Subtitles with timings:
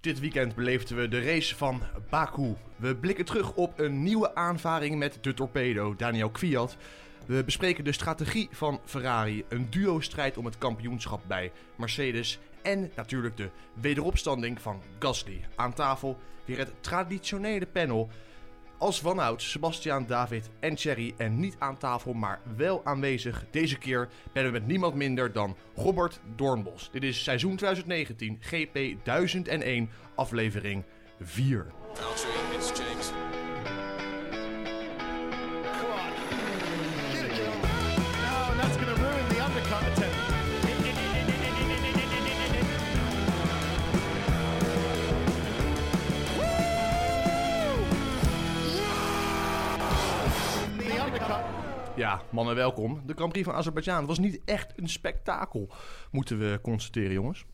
[0.00, 2.54] Dit weekend beleefden we de race van Baku.
[2.76, 6.76] We blikken terug op een nieuwe aanvaring met de torpedo, Daniel Kwiat.
[7.26, 13.36] We bespreken de strategie van Ferrari, een duo-strijd om het kampioenschap bij Mercedes en natuurlijk
[13.36, 13.50] de
[13.80, 15.44] wederopstanding van Gasly.
[15.56, 18.08] Aan tafel weer het traditionele panel.
[18.78, 23.44] Als vanouds Sebastian, David en Thierry en niet aan tafel, maar wel aanwezig.
[23.50, 26.88] Deze keer ben we met niemand minder dan Robert Doornbos.
[26.92, 30.84] Dit is seizoen 2019, GP 1001, aflevering
[31.20, 31.66] 4.
[52.30, 53.02] Mannen, welkom.
[53.06, 55.68] De Grand Prix van Azerbeidzjan was niet echt een spektakel,
[56.10, 57.44] moeten we constateren, jongens.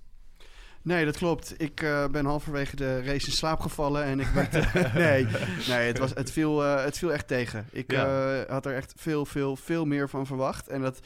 [0.82, 1.54] Nee, dat klopt.
[1.60, 4.52] Ik eh, ben halverwege de race in slaap gevallen en ik werd...
[4.94, 5.26] nee,
[5.68, 7.66] nee het, was, het, viel, eh, het viel echt tegen.
[7.70, 8.36] Ik Ja.
[8.42, 10.68] eh, had er echt veel, veel, veel meer van verwacht.
[10.68, 11.00] En dat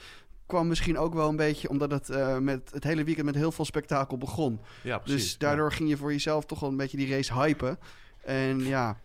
[0.46, 3.64] kwam misschien ook wel een beetje omdat het met het hele weekend met heel veel
[3.64, 4.60] spektakel begon.
[4.82, 5.22] Ja, precies.
[5.22, 7.78] Dus daardoor ging je voor jezelf toch wel een beetje die race hypen.
[8.24, 9.00] En ja,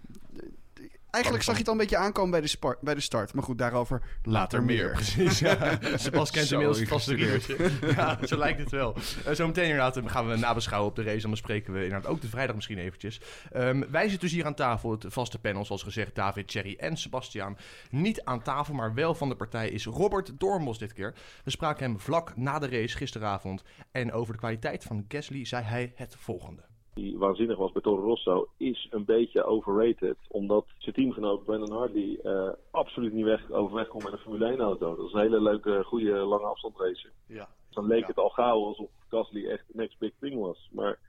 [1.13, 3.33] eigenlijk zag je het al een beetje aankomen bij de, spar- bij de start.
[3.33, 4.91] Maar goed, daarover later, meer.
[4.91, 5.39] Precies.
[5.39, 5.79] Ja.
[5.95, 7.45] Sebas kent Zo inmiddels het vaste gestudeerd.
[7.45, 7.87] riedeltje.
[7.95, 8.95] Ja, zo lijkt het wel.
[9.25, 11.21] Eh, Zometeen inderdaad eh, gaan we nabeschouwen op de race.
[11.21, 13.21] Dan bespreken we inderdaad ook de vrijdag misschien eventjes.
[13.51, 14.91] Ehm, wij zitten dus hier aan tafel.
[14.91, 17.57] Het vaste panel, zoals gezegd, David, Thierry en Sebastian.
[17.89, 21.13] Niet aan tafel, maar wel van de partij is Robert Doornbos dit keer.
[21.43, 23.63] We spraken hem vlak na de race gisteravond.
[23.91, 26.61] En over de kwaliteit van Gasly zei hij het volgende.
[26.93, 30.17] Die waanzinnig was bij Toro Rosso, is een beetje overrated.
[30.27, 34.59] Omdat zijn teamgenoot Brandon Hartley eh, absoluut niet weg, overweg kon met een Formule 1
[34.59, 34.95] auto.
[34.95, 37.11] Dat is een hele leuke, goede lange afstandsracer.
[37.27, 37.47] Ja.
[37.69, 38.07] Dan leek Ja.
[38.07, 40.69] het al gauw alsof Gasly echt de next big thing was.
[40.71, 40.99] Maar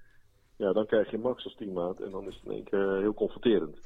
[0.57, 3.15] ja, dan krijg je Max als teammaat en dan is het in één keer heel
[3.15, 3.79] confronterend.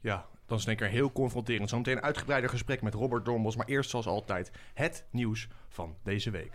[0.00, 1.68] Ja, dan is het een keer heel confronterend.
[1.68, 3.56] Zometeen een uitgebreider gesprek met Robert Dornbos.
[3.56, 6.52] Maar eerst zoals altijd het nieuws van deze week.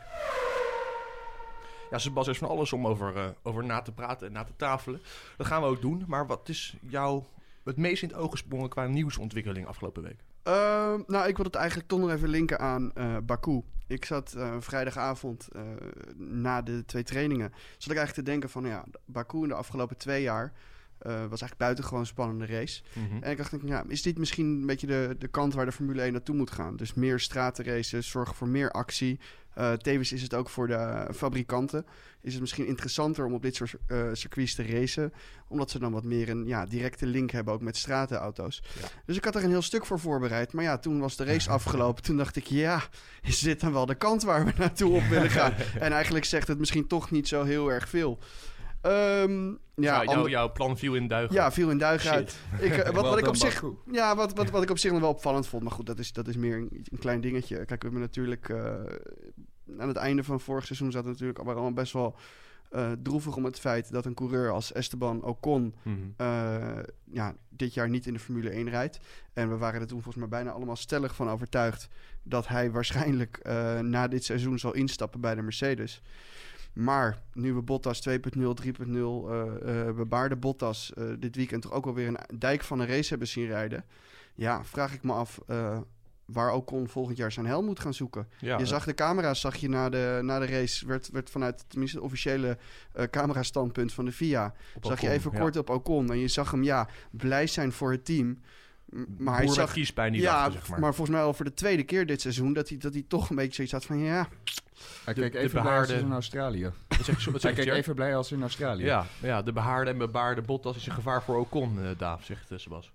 [1.92, 4.56] Ja, Sebas, is van alles om over, eh, over na te praten en na te
[4.56, 5.02] tafelen.
[5.38, 6.04] Dat gaan we ook doen.
[6.08, 7.24] Maar wat is jou
[7.64, 10.24] het meest in het oog gesprongen qua nieuwsontwikkeling afgelopen week?
[10.44, 13.62] Ehm, nou, ik wil het eigenlijk toch nog even linken aan eh, Baku.
[13.88, 15.48] Ik zat eh, vrijdagavond
[16.16, 17.50] na de twee trainingen.
[17.78, 20.54] Zat ik eigenlijk te denken van, ja, Baku in de afgelopen twee jaar...
[21.00, 22.82] eh, was eigenlijk buitengewoon spannende race.
[23.22, 26.02] En ik dacht, ja, is dit misschien een beetje de, de kant waar de Formule
[26.02, 26.76] 1 naartoe moet gaan?
[26.76, 29.20] Dus meer stratenraces, zorgen voor meer actie.
[29.58, 31.86] Eh, tevens is het ook voor de fabrikanten.
[32.22, 35.14] Is het misschien interessanter om op dit soort eh, circuits te racen.
[35.48, 38.64] Omdat ze dan wat meer een ja, directe link hebben ook met stratenauto's.
[38.82, 38.88] Ja.
[39.06, 40.54] Dus ik had er een heel stuk voor voorbereid.
[40.54, 42.04] Maar ja, toen was de race afgelopen.
[42.04, 42.84] Toen dacht ik, ja,
[43.22, 45.54] is dit dan wel de kant waar we naartoe op willen gaan?
[45.80, 48.20] en eigenlijk zegt het misschien toch niet zo heel erg veel.
[48.82, 51.36] Ehm, ja, Ja, jou- jouw plan viel in duigen.
[51.36, 52.38] ja, viel in duigen uit.
[52.60, 55.00] Ik, eh, wat, wat ik op zich, ja, wat, wat, wat ik op zich nog
[55.02, 57.56] wel opvallend vond, maar goed, dat is, dat is meer een, een klein dingetje.
[57.56, 58.74] Kijk, we hebben natuurlijk eh,
[59.80, 62.16] aan het einde van vorig seizoen zat het natuurlijk allemaal best wel
[62.70, 65.96] eh, droevig om het feit dat een coureur als Esteban Ocon Mhm.
[67.12, 69.00] ja, dit jaar niet in de Formule 1 rijdt.
[69.34, 71.88] En we waren er toen volgens mij bijna allemaal stellig van overtuigd
[72.24, 73.40] dat hij waarschijnlijk
[73.82, 76.02] na dit seizoen zal instappen bij de Mercedes.
[76.78, 78.52] Maar nu we Bottas 2.0, 3.0, eh
[78.90, 83.10] eh, we baarde Bottas eh, dit weekend toch ook alweer een dijk van een race
[83.10, 83.86] hebben zien rijden.
[84.36, 85.40] Ja, vraag ik me af
[86.26, 88.28] waar Ocon volgend jaar zijn hel moet gaan zoeken.
[88.40, 91.66] Ja, je zag de camera's, zag je na de, na de race, werd, werd vanuit
[91.68, 92.58] tenminste het officiële
[92.94, 95.40] eh camerastandpunt van de FIA, zag je even ja.
[95.40, 96.12] kort op Ocon.
[96.12, 98.40] En je zag hem, ja, blij zijn voor het team.
[99.18, 100.80] Maar hij zag, kiespijn die ja, dachten, zeg maar.
[100.80, 103.30] maar volgens mij al voor de tweede keer dit seizoen, dat hij, dat hij toch
[103.30, 104.28] een beetje zoiets had van, ja,
[105.06, 106.72] Hij keek de even blij behaarde- als in Australië.
[106.88, 108.84] Wat zeg je, wat zeg Hij keek even blij als in Australië.
[108.84, 112.52] Ja, ja, de behaarde en bebaarde Bottas is een gevaar voor Ocon, eh Daaf, zegt
[112.52, 112.92] eh, Sebas.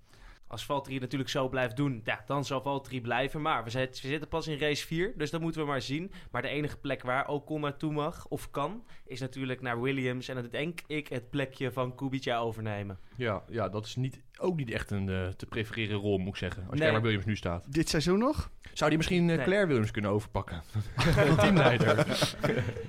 [0.47, 3.42] Als Valtteri natuurlijk zo blijft doen, ja, dan zal Valtteri blijven.
[3.42, 6.12] Maar we, zijn, we zitten pas in race 4, dus dat moeten we maar zien.
[6.31, 10.28] Maar de enige plek waar Ocon naartoe mag, of kan, is natuurlijk naar Williams.
[10.28, 12.98] En dan denk ik het plekje van Kubica overnemen.
[13.16, 16.37] Ja, ja, dat is niet, ook niet echt een eh, te prefereren rol, moet ik
[16.37, 16.62] zeggen.
[16.69, 16.92] Als je Nee.
[16.92, 17.72] waar Williams nu staat.
[17.72, 18.50] dit seizoen nog?
[18.72, 19.44] Zou die misschien eh, Nee.
[19.44, 20.62] Claire Williams kunnen overpakken?
[21.40, 22.06] Teamleider.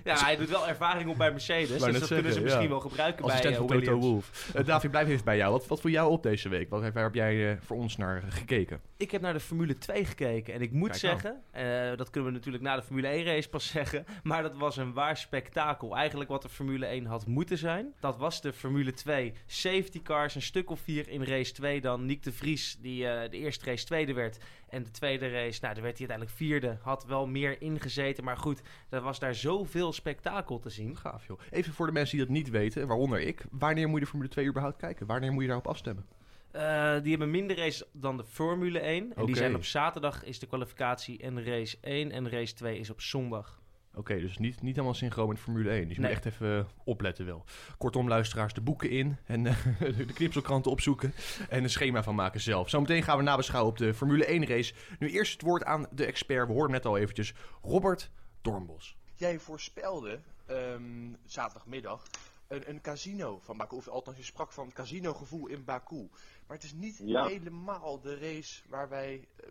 [0.04, 2.70] Ja, hij doet wel ervaring op bij Mercedes, dus dat kunnen ze misschien ja.
[2.70, 4.06] wel gebruiken bij eh, van Toto Williams.
[4.06, 4.52] Wolff.
[4.56, 5.52] Eh, David, blijf even bij jou.
[5.52, 6.70] Wat, wat viel jou op deze week?
[6.70, 8.82] Wat, waar heb jij voor ons naar gekeken?
[8.98, 12.32] Ik heb naar de Formule 2 gekeken en ik moet Kijk zeggen, eh, dat kunnen
[12.32, 15.96] we natuurlijk na de Formule 1 race pas zeggen, maar dat was een waar spektakel.
[15.96, 17.94] Eigenlijk wat de Formule 1 had moeten zijn.
[18.00, 22.06] Dat was de Formule 2 safety cars, een stuk of vier in race 2 dan
[22.06, 24.38] Nick de Vries, die eh, de eerste race tweede werd.
[24.70, 26.78] En de tweede race, nou, daar werd hij uiteindelijk vierde.
[26.82, 30.98] Had wel meer ingezeten, maar goed, er was daar zoveel spektakel te zien.
[30.98, 31.40] Gaaf, joh.
[31.50, 33.46] Even voor de mensen die dat niet weten, waaronder ik.
[33.52, 35.06] Wanneer moet je de Formule 2 überhaupt kijken?
[35.06, 36.06] Wanneer moet je daarop afstemmen?
[36.52, 39.16] Eh, die hebben minder races dan de Formule 1.
[39.16, 42.90] En die zijn op zaterdag is de kwalificatie en race 1 en race 2 is
[42.90, 43.62] op zondag.
[43.96, 45.88] Oké, dus niet, niet helemaal synchroon met Formule 1.
[45.88, 46.14] Dus je Nee.
[46.14, 47.44] moet echt even opletten wel.
[47.78, 49.56] Kortom, luisteraars, de boeken in en eh,
[49.98, 51.14] de knipselkranten opzoeken
[51.50, 52.70] en een schema van maken zelf.
[52.70, 54.74] Zometeen gaan we nabeschouwen op de Formule 1 race.
[55.00, 56.48] Nu eerst het woord aan de expert.
[56.48, 57.34] We hoorden net al eventjes.
[57.62, 58.10] Robert
[58.42, 58.96] Dornbos.
[59.16, 62.04] Jij voorspelde ehm, zaterdagmiddag
[62.54, 63.76] een, een casino van Baku.
[63.76, 66.10] Of althans, je sprak van het casinogevoel in Baku.
[66.48, 67.26] Maar het is niet Ja.
[67.26, 69.48] helemaal de race waar wij eh,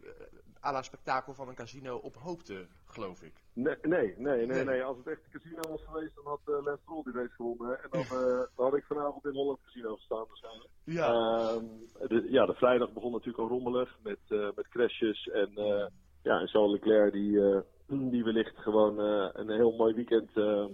[0.65, 3.33] à la spektakel van een casino op hoopten, geloof ik.
[3.53, 4.83] Nee, nee, nee, nee.
[4.85, 7.83] Als het echt een casino was geweest, dan had uh, Lance Stroll die race gewonnen.
[7.83, 8.09] En dan, eh,
[8.57, 10.71] dan had ik vanavond in Holland Casino gestaan waarschijnlijk.
[10.85, 11.07] Ja.
[11.09, 11.65] Ehm,
[12.09, 15.29] de, ja, de vrijdag begon natuurlijk al rommelig met, eh, met crashes.
[15.29, 15.87] En, eh,
[16.23, 20.65] ja, en Charles Leclerc die, eh, die wellicht gewoon eh, een heel mooi weekend eh,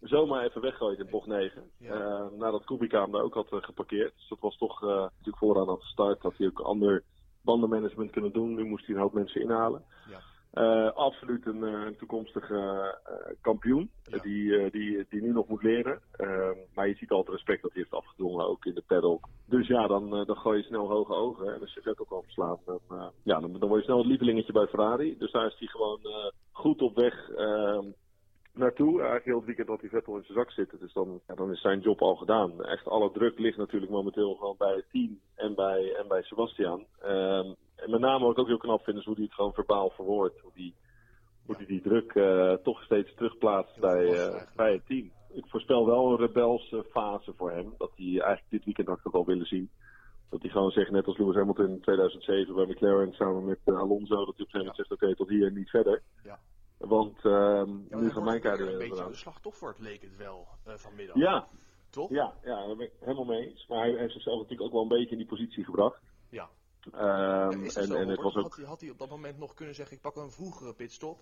[0.00, 1.62] zomaar even weggooit in bocht 9.
[1.78, 1.92] Ja.
[1.92, 4.12] Eh, nadat Kubica hem daar ook had eh, geparkeerd.
[4.16, 6.22] Dus dat was toch eh, natuurlijk vooraan aan de start.
[6.22, 7.02] Had hij ook ander
[7.40, 8.54] bandenmanagement kunnen doen.
[8.54, 9.84] Nu moest hij een hoop mensen inhalen.
[10.10, 10.18] Ja.
[10.88, 12.94] Absoluut een, een toekomstige
[13.40, 13.90] kampioen.
[14.02, 14.18] Ja.
[14.18, 16.00] Die, die, die nu nog moet leren.
[16.12, 19.28] Ehm, maar je ziet al het respect dat hij heeft afgedwongen, ook in de paddock.
[19.46, 21.54] Dus ja, dan, dan gooi je snel hoge ogen.
[21.54, 22.24] En als je het ook al
[22.64, 25.18] dan, eh, ja, dan, dan word je snel het lievelingetje bij Ferrari.
[25.18, 26.00] Dus daar is hij gewoon
[26.52, 27.84] goed op weg ehm,
[28.58, 28.92] naartoe.
[28.92, 30.78] Eigenlijk heel het weekend had hij Vettel in zijn zak zitten.
[30.78, 32.64] Dus dan, ja, dan is zijn job al gedaan.
[32.64, 36.86] Echt alle druk ligt natuurlijk momenteel gewoon bij het team en bij, en bij Sebastian.
[37.00, 39.52] Ehm, en met name wat ik ook heel knap vind is hoe hij het gewoon
[39.52, 40.40] verbaal verwoordt.
[40.40, 40.74] Hoe hij
[41.48, 45.10] hoe die, die druk eh, toch steeds terugplaatst bij, eh, bij het team.
[45.32, 47.74] Ik voorspel wel een rebelse fase voor hem.
[47.78, 49.70] Dat hij eigenlijk dit weekend had ik wel willen zien.
[50.30, 53.78] Dat hij gewoon zegt, net als Lewis Hamilton in 2007 bij McLaren samen met eh,
[53.78, 56.02] Alonso, dat hij op een gegeven moment zegt, oké, tot hier en niet verder.
[56.24, 56.38] Ja.
[56.78, 60.74] Want ehm, Ja, nu gaan mijn kaarten een beetje de slachtoffer, leek het wel, eh,
[60.74, 61.16] vanmiddag.
[61.16, 61.48] Ja,
[61.90, 62.10] Toch?
[62.10, 63.66] ja, ja, daar ben ik helemaal mee eens.
[63.66, 66.02] Maar hij heeft zichzelf natuurlijk ook wel een beetje in die positie gebracht.
[66.28, 66.48] Ja.
[66.80, 66.94] Dat
[67.76, 69.96] en, en het was ook had, hij, had hij op dat moment nog kunnen zeggen,
[69.96, 71.20] ik pak een vroegere pitstop.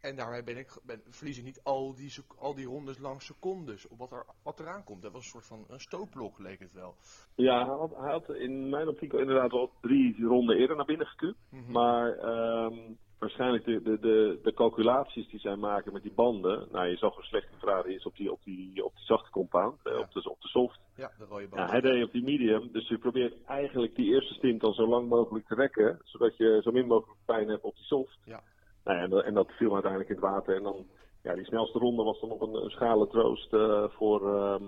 [0.00, 3.88] En daarmee ben ik, ben, verlies ik niet al die, al die rondes lang secondes
[3.88, 5.02] op wat, er, wat eraan komt.
[5.02, 6.94] Dat was een soort van een stootblok, leek het wel.
[7.34, 11.06] Ja, hij had, hij had in mijn optiek inderdaad wel drie ronden eerder naar binnen
[11.06, 11.36] gekund.
[11.50, 11.72] Mhm.
[11.72, 16.68] Maar ehm, waarschijnlijk de, de, de, de calculaties die zij maken met die banden.
[16.72, 19.30] Nou, je zag hoe slecht die Ferrari is op die, op die, op die zachte
[19.30, 19.98] compound, Ja.
[19.98, 20.78] op, de, op de soft.
[20.96, 21.62] Ja, de rode band.
[21.62, 24.86] Ja, hij deed op die medium, dus je probeert eigenlijk die eerste stint dan zo
[24.88, 25.98] lang mogelijk te rekken.
[26.04, 28.18] Zodat je zo min mogelijk pijn hebt op die soft.
[28.24, 28.40] Ja.
[28.84, 30.56] Nou ja, en, dat, en dat viel uiteindelijk in het water.
[30.56, 30.86] En dan,
[31.22, 34.64] ja, die snelste ronde was dan nog een, een schale troost eh, voor, ehm,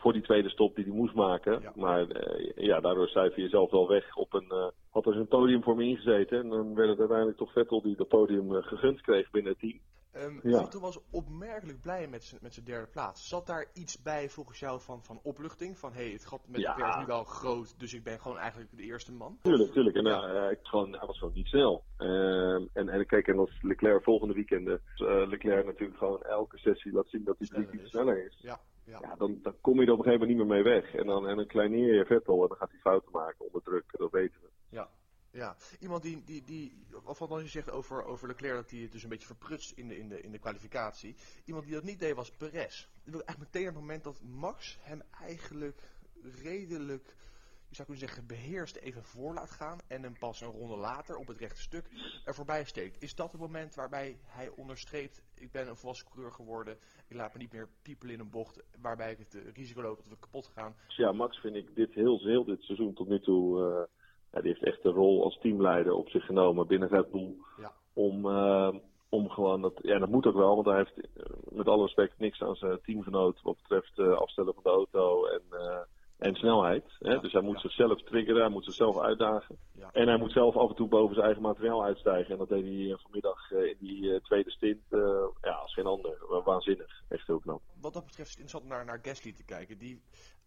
[0.00, 1.60] voor die tweede stop die hij moest maken.
[1.60, 1.72] Ja.
[1.74, 4.48] Maar eh, ja, daardoor cijfer je jezelf wel weg op een.
[4.48, 6.38] eh, had er een podium voor me ingezeten.
[6.40, 9.60] En dan werd het uiteindelijk toch Vettel die dat podium eh, gegund kreeg binnen het
[9.60, 9.78] team.
[10.12, 10.68] Ehm Ja.
[10.80, 13.28] Was opmerkelijk blij met zijn- met zijn derde plaats.
[13.28, 15.78] Zat daar iets bij volgens jou van, van opluchting?
[15.78, 16.68] Van hé, hey, het gat met Ja.
[16.68, 19.38] Leclerc is nu wel groot, dus ik ben gewoon eigenlijk de eerste man?
[19.42, 19.96] Tuurlijk, tuurlijk.
[19.96, 21.84] En eh, ik gewoon, hij was gewoon niet snel.
[21.96, 26.92] Ehm, en, en kijk, en als Leclerc volgende weekenden, eh, Leclerc natuurlijk gewoon elke sessie
[26.92, 27.90] laat zien dat hij drie keer is.
[27.90, 28.38] sneller is.
[28.40, 28.98] Ja, ja.
[29.02, 30.94] Ja, dan, dan kom je er op een gegeven moment niet meer mee weg.
[30.94, 33.84] En dan, en dan kleineer je Vettel en dan gaat hij fouten maken onder druk.
[33.92, 34.48] Dat weten we.
[34.68, 34.88] Ja,
[35.32, 35.56] ja.
[35.80, 39.02] Iemand die, die, die of wat je zegt over, over Leclerc, dat hij het dus
[39.02, 41.16] een beetje verprutst in de, in, de, in de kwalificatie.
[41.44, 42.86] Iemand die dat niet deed was Perez.
[43.04, 45.80] Dat wil eigenlijk meteen het moment dat Max hem eigenlijk
[46.42, 47.14] redelijk,
[47.68, 49.78] je zou kunnen zeggen, beheerst even voor laat gaan.
[49.86, 51.86] En hem pas een ronde later op het rechte stuk
[52.24, 53.02] er voorbij steekt.
[53.02, 56.78] Is dat het moment waarbij hij onderstreept, ik ben een volwassen coureur geworden.
[57.08, 59.96] Ik laat me niet meer piepelen in een bocht waarbij ik het eh, risico loop
[59.96, 60.74] dat we kapot gaan.
[60.88, 63.60] Ja, Max vind ik dit heel, heel dit seizoen tot nu toe.
[63.62, 63.99] eh,
[64.32, 67.34] ja, die heeft echt de rol als teamleider op zich genomen binnen Red Bull.
[67.60, 67.72] Ja.
[67.94, 68.74] Om, eh,
[69.08, 69.78] om gewoon dat.
[69.82, 72.80] Ja, dat moet ook wel, want hij heeft eh, met alle respect niks aan zijn
[72.82, 75.78] teamgenoot wat betreft eh, afstellen van de auto en, eh,
[76.18, 76.84] en snelheid.
[76.98, 77.12] Hè?
[77.12, 79.56] Ja, Dus hij moet zichzelf triggeren, hij moet zichzelf uitdagen.
[79.92, 82.32] En hij moet zelf af en toe boven zijn eigen materiaal uitstijgen.
[82.32, 84.82] En dat deed hij vanmiddag in die tweede stint.
[85.40, 86.24] ja, als geen ander.
[86.28, 87.02] Wa- Waanzinnig.
[87.08, 87.60] Echt heel knap.
[87.80, 89.78] wat dat betreft is het interessant naar, naar Gasly te kijken.
[89.78, 90.02] Die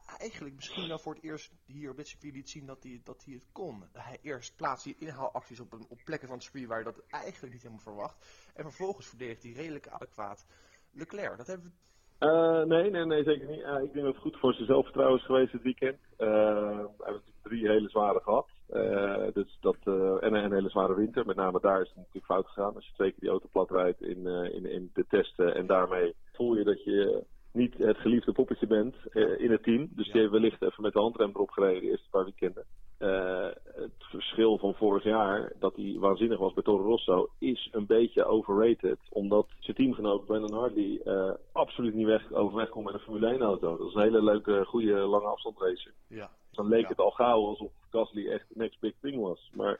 [0.05, 3.23] eigenlijk misschien wel voor het eerst hier op dit circuit liet zien dat hij, dat
[3.25, 3.83] hij het kon.
[3.93, 7.03] Hij eerst plaatst hij inhaalacties op, een, op plekken van het circuit waar je dat
[7.09, 8.51] eigenlijk niet helemaal verwacht.
[8.55, 10.45] En vervolgens verdedigt hij redelijk adequaat
[10.91, 11.37] Leclerc.
[11.37, 11.83] Dat hebben we...
[12.17, 13.61] Eh, nee, nee, nee, zeker niet.
[13.61, 15.97] Eh, ik denk dat het goed voor zijn zelfvertrouwen is geweest dit weekend.
[16.17, 18.49] Eh, hij heeft drie hele zware gehad.
[18.69, 19.77] Eh, dus dat,
[20.21, 21.25] en een hele zware winter.
[21.25, 22.75] Met name daar is het natuurlijk fout gegaan.
[22.75, 25.55] Als je twee keer die auto plat rijdt in, in, in de testen.
[25.55, 29.89] En daarmee voel je dat je niet het geliefde poppetje bent eh, in het team.
[29.91, 32.65] Dus die heeft wellicht even met de handrem erop gereden de eerste paar weekenden.
[32.97, 37.85] eh, het verschil van vorig jaar, dat hij waanzinnig was bij Toro Rosso, is een
[37.85, 38.97] beetje overrated.
[39.09, 43.41] Omdat zijn teamgenoot Brandon Hartley eh, absoluut niet weg, overweg komt met een Formule 1
[43.41, 43.77] auto.
[43.77, 45.93] Dat is een hele leuke, goede lange afstandsracer.
[46.07, 46.29] Ja.
[46.51, 46.87] Dan leek Ja.
[46.87, 49.51] het al gauw alsof Gasly echt de next big thing was.
[49.53, 49.79] Maar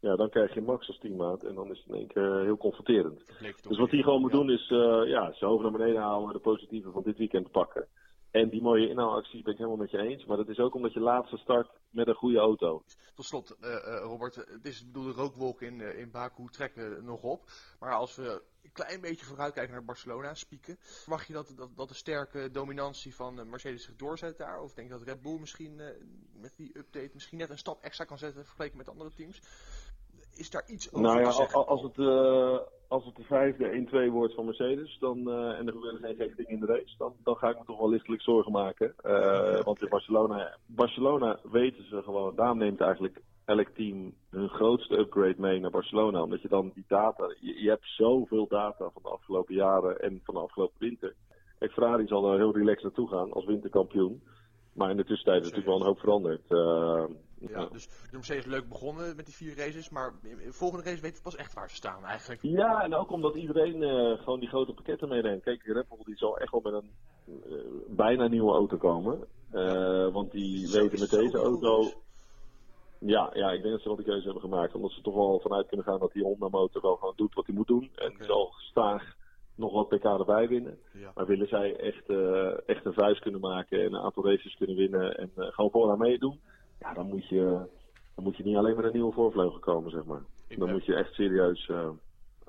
[0.00, 2.56] ja, dan krijg je Max als teammaat en dan is het in één keer heel
[2.56, 3.32] confronterend.
[3.68, 4.36] Dus wat hij gewoon moet Ja.
[4.36, 7.86] doen is uh, ja, zijn hoofd naar beneden houden, de positieve van dit weekend pakken.
[8.36, 10.24] En die mooie inhaalacties ben ik helemaal met je eens.
[10.24, 12.82] Maar dat is ook omdat je laatste start met een goede auto.
[13.14, 17.04] Tot slot, eh, eh, Robert, het is bedoel, de rookwolken in, eh, in Baku trekken
[17.04, 17.50] nog op.
[17.80, 21.88] Maar als we een klein beetje vooruitkijken naar Barcelona, spieken, verwacht je dat, dat, dat
[21.88, 24.60] de sterke dominantie van Mercedes zich doorzet daar?
[24.60, 25.76] Of denk je dat Red Bull misschien
[26.32, 29.42] met die update misschien net een stap extra kan zetten vergeleken met andere teams?
[30.36, 31.54] Is daar iets over Nou ja, te zeggen?
[31.54, 35.66] al- als het, eh, als het de vijfde 1-2 wordt van Mercedes dan, eh, en
[35.66, 37.88] er gebeuren geen gekke dingen in de race, dan, dan ga ik me toch wel
[37.90, 38.94] lichtelijk zorgen maken.
[39.02, 44.98] Eh, want in Barcelona, Barcelona weten ze gewoon, daar neemt eigenlijk elk team hun grootste
[44.98, 46.22] upgrade mee naar Barcelona.
[46.22, 50.20] Omdat je dan die data, je, je hebt zoveel data van de afgelopen jaren en
[50.24, 51.14] van de afgelopen winter.
[51.58, 54.22] Kijk, Ferrari zal er heel relaxed naartoe gaan als winterkampioen.
[54.72, 56.42] Maar in de tussentijd is natuurlijk wel een hoop veranderd.
[56.48, 57.04] Eh,
[57.48, 61.16] Ja, dus de Mercedes leuk begonnen met die vier races, maar de volgende race weten
[61.16, 62.42] we pas echt waar ze staan eigenlijk.
[62.42, 65.42] Ja, en ook omdat iedereen eh, gewoon die grote pakketten meeneemt.
[65.42, 66.90] Kijk, Red Bull die zal echt wel met een
[67.50, 69.26] eh, bijna nieuwe auto komen.
[69.50, 71.80] Eh, want die Zo- weten met deze auto...
[71.80, 71.96] is.
[72.98, 74.74] Ja, ja, ik denk dat ze wel die keuze hebben gemaakt.
[74.74, 77.46] Omdat ze toch wel vanuit kunnen gaan dat die Honda motor wel gewoon doet wat
[77.46, 77.90] hij moet doen.
[77.94, 78.24] En Oké.
[78.24, 79.14] zal staag
[79.54, 80.78] nog wat pk erbij winnen.
[80.92, 81.10] Ja.
[81.14, 82.08] Maar willen zij echt,
[82.66, 85.98] echt een vuist kunnen maken en een aantal races kunnen winnen en eh, gewoon vooraan
[85.98, 86.40] meedoen.
[86.80, 87.42] Ja, dan moet, je,
[88.14, 90.22] dan moet je niet alleen met een nieuwe voorvleugel komen, zeg maar.
[90.56, 91.88] Dan moet je echt serieus eh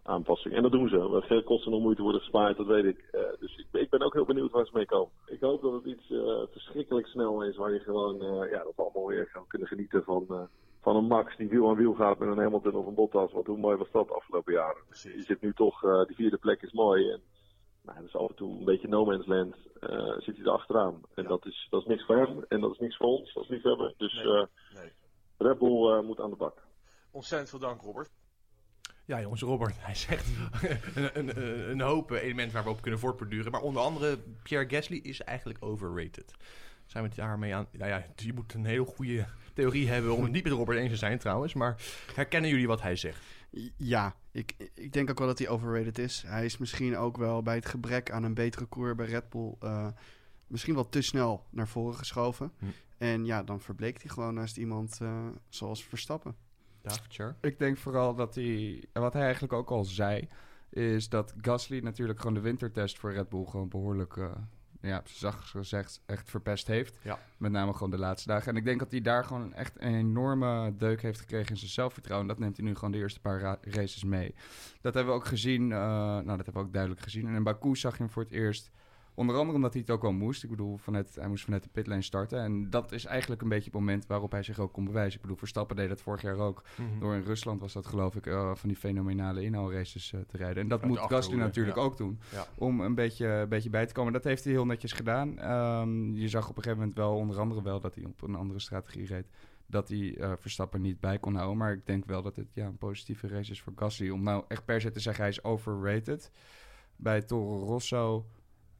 [0.04, 0.54] aanpassing.
[0.56, 0.98] En dat doen ze.
[0.98, 3.00] Want veel kosten en moeite worden gespaard, dat weet ik.
[3.12, 5.12] Eh, dus ik, ben- ik ben ook heel benieuwd waar ze mee komen.
[5.26, 8.16] Ik hoop dat het iets eh, verschrikkelijk snel is waar je gewoon,
[8.50, 10.50] ja, dat we allemaal weer gaan kunnen genieten van,
[10.82, 13.32] van een Max die wiel aan wiel gaat met een Hamilton of een Bottas.
[13.32, 14.82] Want hoe mooi was dat de afgelopen jaren?
[15.02, 17.10] Je zit nu toch, eh, die vierde plek is mooi.
[17.12, 17.22] En
[17.88, 19.56] nou, dat is af en toe een beetje no man's land.
[19.80, 21.02] eh, zit hij er achteraan.
[21.16, 21.30] En Ja.
[21.30, 22.46] dat, is, dat is niks voor hem.
[22.48, 23.94] En dat is niks voor ons als liefhebber.
[23.98, 24.24] Dus Nee.
[24.24, 24.92] eh Nee.
[25.38, 26.64] Red Bull eh, moet aan de bak.
[27.12, 28.10] Ontzettend veel dank, Robert.
[29.06, 30.28] Ja, jongens, Robert, hij zegt
[30.96, 33.52] een, een, een, een hoop elementen waar we op kunnen voortborduren.
[33.52, 36.34] Maar onder andere, Pierre Gasly is eigenlijk overrated.
[36.86, 37.68] Zijn we het daarmee aan...
[37.72, 40.90] Nou ja, je moet een heel goede theorie hebben om het niet met Robert eens
[40.90, 41.54] te zijn trouwens.
[41.54, 41.76] Maar
[42.16, 43.26] herkennen jullie wat hij zegt?
[43.78, 46.24] Ja, ik, ik denk ook wel dat hij overrated is.
[46.28, 49.56] Hij is misschien ook wel bij het gebrek aan een betere coureur bij Red Bull...
[49.60, 49.88] eh,
[50.48, 52.52] misschien wel te snel naar voren geschoven.
[52.60, 52.66] Hm.
[52.98, 56.36] En ja, dan verbleekt hij gewoon naast iemand eh, zoals Verstappen.
[57.08, 57.36] Char?
[57.42, 60.30] Ik denk vooral dat hij, en wat hij eigenlijk ook al zei,
[60.70, 64.32] is dat Gasly natuurlijk gewoon de wintertest voor Red Bull gewoon behoorlijk, eh,
[64.88, 66.98] ja, zacht gezegd, echt verpest heeft.
[67.02, 67.20] Ja.
[67.38, 68.48] Met name gewoon de laatste dagen.
[68.52, 71.72] En ik denk dat hij daar gewoon echt een enorme deuk heeft gekregen in zijn
[71.72, 72.28] zelfvertrouwen.
[72.28, 74.36] Dat neemt hij nu gewoon de eerste paar ra- races mee.
[74.82, 77.28] Dat hebben we ook gezien, eh, nou dat hebben we ook duidelijk gezien.
[77.28, 78.70] En in Baku zag je hem voor het eerst.
[79.18, 80.44] Onder andere omdat hij het ook wel moest.
[80.44, 82.40] Ik bedoel, vanuit, hij moest vanuit de pitlane starten.
[82.40, 85.16] En dat is eigenlijk een beetje het moment waarop hij zich ook kon bewijzen.
[85.16, 86.64] Ik bedoel, Verstappen deed dat vorig jaar ook.
[86.76, 87.00] Mhm.
[87.00, 90.64] Door in Rusland was dat geloof ik eh, van die fenomenale inhaalraces eh, te rijden.
[90.64, 91.84] En dat Uit moet Gasly natuurlijk ja.
[91.84, 92.20] ook doen.
[92.32, 92.48] Ja.
[92.56, 94.14] Om een beetje, een beetje bij te komen.
[94.14, 95.40] Dat heeft hij heel netjes gedaan.
[95.40, 98.36] Ehm, je zag op een gegeven moment wel, onder andere wel, dat hij op een
[98.36, 99.26] andere strategie reed.
[99.66, 101.58] Dat hij eh, Verstappen niet bij kon houden.
[101.58, 104.10] Maar ik denk wel dat het ja, een positieve race is voor Gasly.
[104.10, 106.32] Om nou echt per se te zeggen hij is overrated.
[106.96, 108.26] Bij Toro Rosso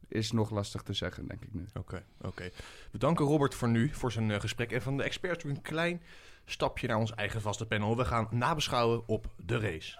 [0.08, 1.66] is nog lastig te zeggen, denk ik nu.
[1.74, 2.50] Oké, oké.
[2.90, 4.72] We danken Robert voor nu, voor zijn eh, gesprek.
[4.72, 6.02] En van de experts een klein
[6.44, 7.96] stapje naar ons eigen vaste panel.
[7.96, 9.98] We gaan nabeschouwen op de race.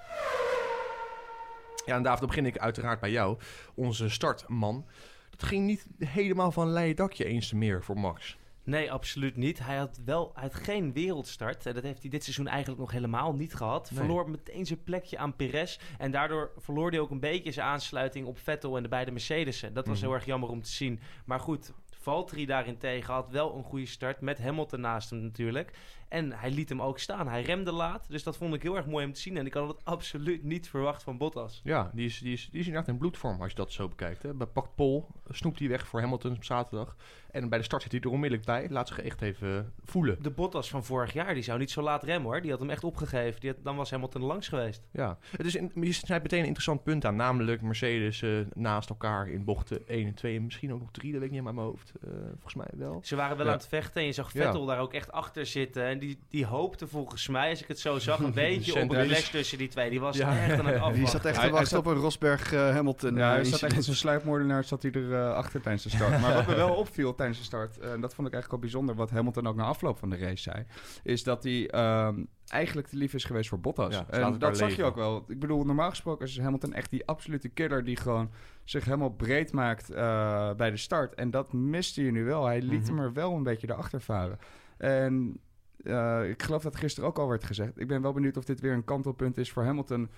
[1.86, 3.38] Ja, en David, begin ik uiteraard bij jou.
[3.74, 4.86] Onze startman.
[5.30, 8.36] Dat ging niet helemaal van leien dakje eens meer voor Max.
[8.68, 9.58] Nee, absoluut niet.
[9.58, 11.66] Hij had wel hij had geen wereldstart.
[11.66, 13.90] En dat heeft hij dit seizoen eigenlijk nog helemaal niet gehad.
[13.90, 13.98] Nee.
[14.00, 15.78] Verloor meteen zijn plekje aan Perez.
[15.98, 19.74] En daardoor verloor hij ook een beetje zijn aansluiting op Vettel en de beide Mercedes'en.
[19.74, 20.06] Dat was Mhm.
[20.06, 21.00] heel erg jammer om te zien.
[21.24, 21.72] Maar goed,
[22.08, 24.20] Valtteri daarentegen had wel een goede start.
[24.20, 25.72] Met Hamilton naast hem natuurlijk.
[26.08, 27.28] En hij liet hem ook staan.
[27.28, 28.06] Hij remde laat.
[28.08, 29.36] Dus dat vond ik heel erg mooi om te zien.
[29.36, 31.60] En ik had het absoluut niet verwacht van Bottas.
[31.64, 34.22] Ja, die is, die is, die is inderdaad in bloedvorm als je dat zo bekijkt.
[34.22, 34.34] Hè.
[34.34, 36.96] Bij pakt Pol, snoept hij weg voor Hamilton op zaterdag.
[37.30, 38.68] En bij de start zit hij er onmiddellijk bij.
[38.70, 40.22] Laat zich echt even voelen.
[40.22, 42.40] De Bottas van vorig jaar, die zou niet zo laat remmen hoor.
[42.40, 43.40] Die had hem echt opgegeven.
[43.40, 44.82] Die had- dan was Hamilton langs geweest.
[44.92, 47.16] Ja, het is in, je snijdt meteen een interessant punt aan.
[47.16, 51.10] Namelijk Mercedes eh, naast elkaar in bochten 1 en 2 en misschien ook nog 3,
[51.12, 51.92] dat weet ik niet uit mijn hoofd.
[52.02, 53.00] Eh, volgens mij wel.
[53.04, 53.52] Ze waren wel Ja.
[53.52, 54.42] aan het vechten en je zag Ja.
[54.44, 55.82] Vettel daar ook echt achter zitten.
[55.84, 59.06] En die, die hoopte volgens mij, als ik het zo zag, een beetje op een
[59.06, 59.90] clash tussen die twee.
[59.90, 60.38] Die was Ja.
[60.46, 60.98] echt aan het afwachten.
[60.98, 63.14] Die zat echt Hij- te wachten op een Rosberg eh, Hamilton.
[63.16, 65.90] Ja, hij eh, zat echt als een sluipmoordenaar zat hij er eh, achter tijdens de
[65.90, 66.20] start.
[66.20, 68.58] Maar wat me wel opviel tijdens de start, eh, en dat vond ik eigenlijk wel
[68.70, 70.64] bijzonder, wat Hamilton ook na afloop van de race zei,
[71.02, 73.94] is dat hij ehm, eigenlijk te lief is geweest voor Bottas.
[73.94, 75.24] Ja, en dat zag je ook wel.
[75.28, 78.30] Ik bedoel, normaal gesproken is Hamilton echt die absolute killer die gewoon
[78.64, 81.14] zich helemaal breed maakt eh, bij de start.
[81.14, 82.46] En dat miste je nu wel.
[82.46, 82.88] Hij liet Mhm.
[82.96, 84.38] hem er wel een beetje erachter varen.
[84.78, 85.40] En
[85.84, 87.80] eh, ik geloof dat gisteren ook al werd gezegd.
[87.80, 90.08] Ik ben wel benieuwd of dit weer een kantelpunt is voor Hamilton.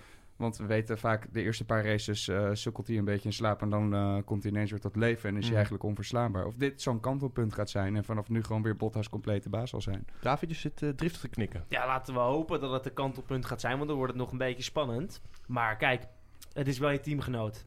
[0.41, 3.61] Want we weten vaak, de eerste paar races eh, sukkelt hij een beetje in slaap...
[3.61, 5.53] en dan eh, komt hij ineens weer tot leven en is hij Mhm.
[5.55, 6.45] eigenlijk onverslaanbaar.
[6.45, 7.95] Of dit zo'n kantelpunt gaat zijn...
[7.95, 10.05] en vanaf nu gewoon weer Bottas complete baas zal zijn.
[10.21, 11.63] David, je zit eh, driftig te knikken.
[11.67, 14.31] Ja, laten we hopen dat het de kantelpunt gaat zijn, want dan wordt het nog
[14.31, 15.21] een beetje spannend.
[15.47, 16.07] Maar kijk,
[16.53, 17.65] het is wel je teamgenoot.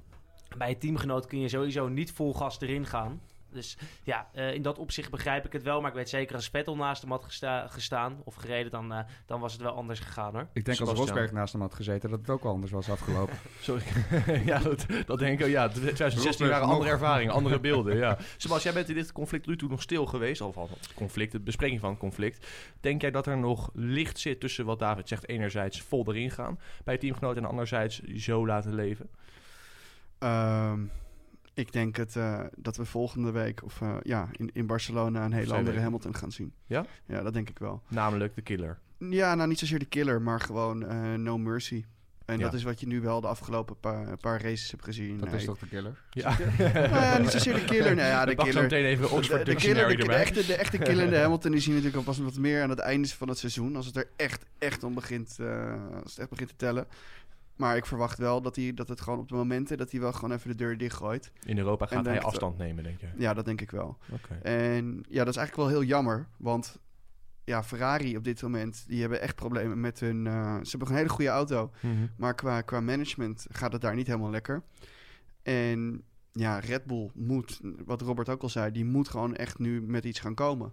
[0.59, 3.21] Bij je teamgenoot kun je sowieso niet vol gas erin gaan.
[3.55, 5.81] Dus ja, eh, in dat opzicht begrijp ik het wel.
[5.81, 9.05] Maar ik weet zeker als Vettel naast hem had gesta- gestaan of gereden, dan, eh,
[9.27, 10.49] dan was het wel anders gegaan hoor.
[10.53, 10.93] Ik denk als.
[10.93, 12.11] Rosberg naast hem had gezeten...
[12.11, 13.37] dat het ook wel anders was afgelopen.
[13.61, 13.83] Sorry.
[14.51, 15.53] ja, dat, dat denk ik ook.
[15.53, 17.97] Ja, 2016 Rosberg waren andere ervaringen, andere beelden.
[17.97, 18.19] Ja.
[18.37, 20.41] Sebas, jij bent in dit conflict nu toe nog stil geweest.
[20.41, 22.47] Of al het conflict, de bespreking van het conflict.
[22.81, 25.29] Denk jij dat er nog licht zit tussen wat David zegt...
[25.29, 27.37] enerzijds vol erin gaan bij teamgenoot...
[27.37, 29.09] en anderzijds zo laten leven?
[30.19, 30.81] Ehm,
[31.55, 35.33] ik denk het, eh, dat we volgende week of eh, ja, in, in Barcelona een
[35.33, 36.53] hele andere Hamilton gaan zien.
[36.67, 36.85] Ja?
[37.07, 37.83] Ja, dat denk ik wel.
[37.89, 38.79] Namelijk de killer.
[38.99, 41.85] Ja, nou niet zozeer de killer, maar gewoon eh, no mercy.
[42.25, 42.45] En Ja.
[42.45, 45.19] dat is wat je nu wel de afgelopen paar, paar races hebt gezien.
[45.19, 45.37] Dat Nee.
[45.39, 46.01] is toch de killer?
[46.11, 46.37] Ja.
[46.59, 47.95] Nou ja, niet zozeer de killer.
[47.95, 48.63] Nee, ja, de killer.
[48.63, 51.51] meteen even Oxford de, de, Dictionary killer, de, echte, de echte killer in de Hamilton
[51.51, 53.77] die zie je natuurlijk al pas wat meer aan het einde van het seizoen.
[53.77, 56.87] Als het er echt, echt om begint, eh, als het echt begint te tellen.
[57.57, 60.13] Maar ik verwacht wel dat, hij, dat het gewoon op de momenten dat hij wel
[60.13, 61.33] gewoon even de deur dichtgooit.
[61.45, 63.07] In Europa gaat hij afstand nemen, denk je.
[63.17, 63.99] Ja, dat denk ik wel.
[64.43, 66.27] En ja, dat is eigenlijk wel heel jammer.
[66.37, 66.79] Want
[67.45, 70.27] ja, Ferrari op dit moment, die hebben echt problemen met hun...
[70.27, 71.71] eh, ze hebben een hele goede auto.
[71.81, 72.07] Mhm.
[72.17, 74.63] Maar qua, qua management gaat het daar niet helemaal lekker.
[75.43, 76.03] En
[76.37, 80.05] ja, Red Bull moet, wat Robert ook al zei, die moet gewoon echt nu met
[80.05, 80.73] iets gaan komen.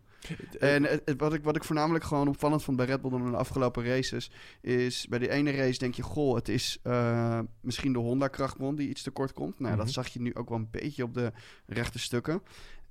[0.60, 3.25] En het, het- wat, ik, wat ik voornamelijk gewoon opvallend vond bij Red Bull dan
[3.25, 7.39] in de afgelopen races, is bij de ene race denk je, goh, het is eh,
[7.62, 9.60] misschien de Honda-krachtbron die iets tekort komt.
[9.60, 9.84] Nou, Mhm.
[9.84, 11.32] dat zag je nu ook wel een beetje op de
[11.65, 12.41] rechte stukken.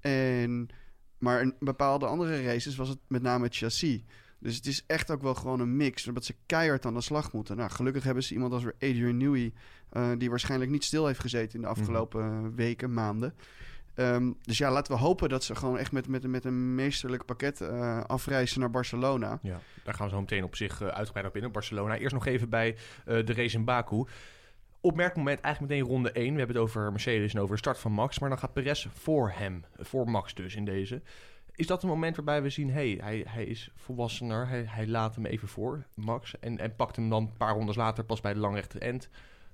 [0.01, 0.69] En,
[1.19, 4.03] maar in bepaalde andere races was het met name het chassis.
[4.41, 7.33] Dus het is echt ook wel gewoon een mix, zodat ze keihard aan de slag
[7.33, 7.57] moeten.
[7.57, 9.53] Nou, gelukkig hebben ze iemand als weer Adrian Newey,
[9.91, 13.35] eh, die waarschijnlijk niet stil heeft gezeten in de afgelopen eh, weken, maanden.
[13.95, 17.25] Ehm, dus ja, laten we hopen dat ze gewoon echt met, met, met een meesterlijk
[17.25, 19.39] pakket eh, afreizen naar Barcelona.
[19.43, 21.97] Ja, daar gaan we zo meteen op zich uitgebreid op in, Barcelona.
[21.97, 24.05] Eerst nog even bij de race in Baku.
[24.83, 26.33] Opmerkelijk moment, eigenlijk meteen ronde 1.
[26.33, 28.19] We hebben het over Mercedes en over de start van Max.
[28.19, 31.03] Maar dan gaat Perez voor hem, voor Max dus in deze.
[31.61, 35.15] Is dat een moment waarbij we zien, hey, hij, hij is volwassener, hij, hij laat
[35.15, 36.39] hem even voor, Max.
[36.39, 39.09] En, en pakt hem dan een paar rondes later pas bij de langrechte end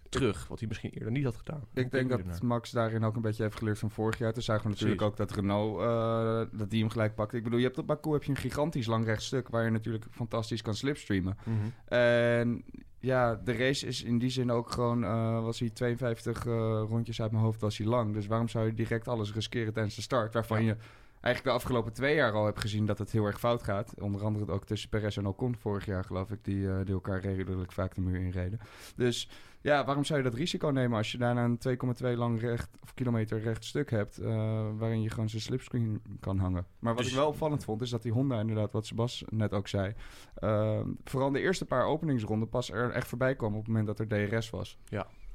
[0.09, 0.49] terug.
[0.49, 1.64] Wat hij misschien eerder niet had gedaan.
[1.75, 2.42] Ik denk dat?
[2.42, 4.33] Max daarin ook een beetje heeft geleerd van vorig jaar.
[4.33, 5.21] Toen zagen we natuurlijk Precies.
[5.21, 7.37] ook dat Renault eh, dat die hem gelijk pakte.
[7.37, 10.05] Ik bedoel, je hebt op Baku heb je een gigantisch lang rechtstuk waar je natuurlijk
[10.11, 11.37] fantastisch kan slipstreamen.
[11.45, 11.95] Mhm.
[11.99, 12.64] En
[12.99, 16.53] ja, de race is in die zin ook gewoon, eh, was hij 52 eh,
[16.88, 18.12] rondjes uit mijn hoofd, was hij lang.
[18.12, 20.35] Dus waarom zou je direct alles riskeren tijdens de start?
[20.35, 20.66] Waarvan Ja.
[20.69, 20.77] je
[21.20, 23.94] eigenlijk de afgelopen twee jaar al hebt gezien dat het heel erg fout gaat.
[24.00, 27.20] Onder andere ook tussen Perez en Ocon vorig jaar, geloof ik, die, eh, die elkaar
[27.20, 28.59] redelijk vaak de muur inreden.
[28.96, 29.29] Dus
[29.61, 32.94] ja, waarom zou je dat risico nemen als je daarna een 2,2 lang recht, of
[32.94, 36.66] kilometer recht stuk hebt, eh, waarin je gewoon zijn slipscreen kan hangen.
[36.79, 39.52] Maar wat Dus- ik wel opvallend vond, is dat die Honda inderdaad, wat Sebas net
[39.52, 39.94] ook zei,
[40.35, 43.98] eh, vooral de eerste paar openingsronden pas er echt voorbij kwam op het moment dat
[43.98, 44.79] er DRS was.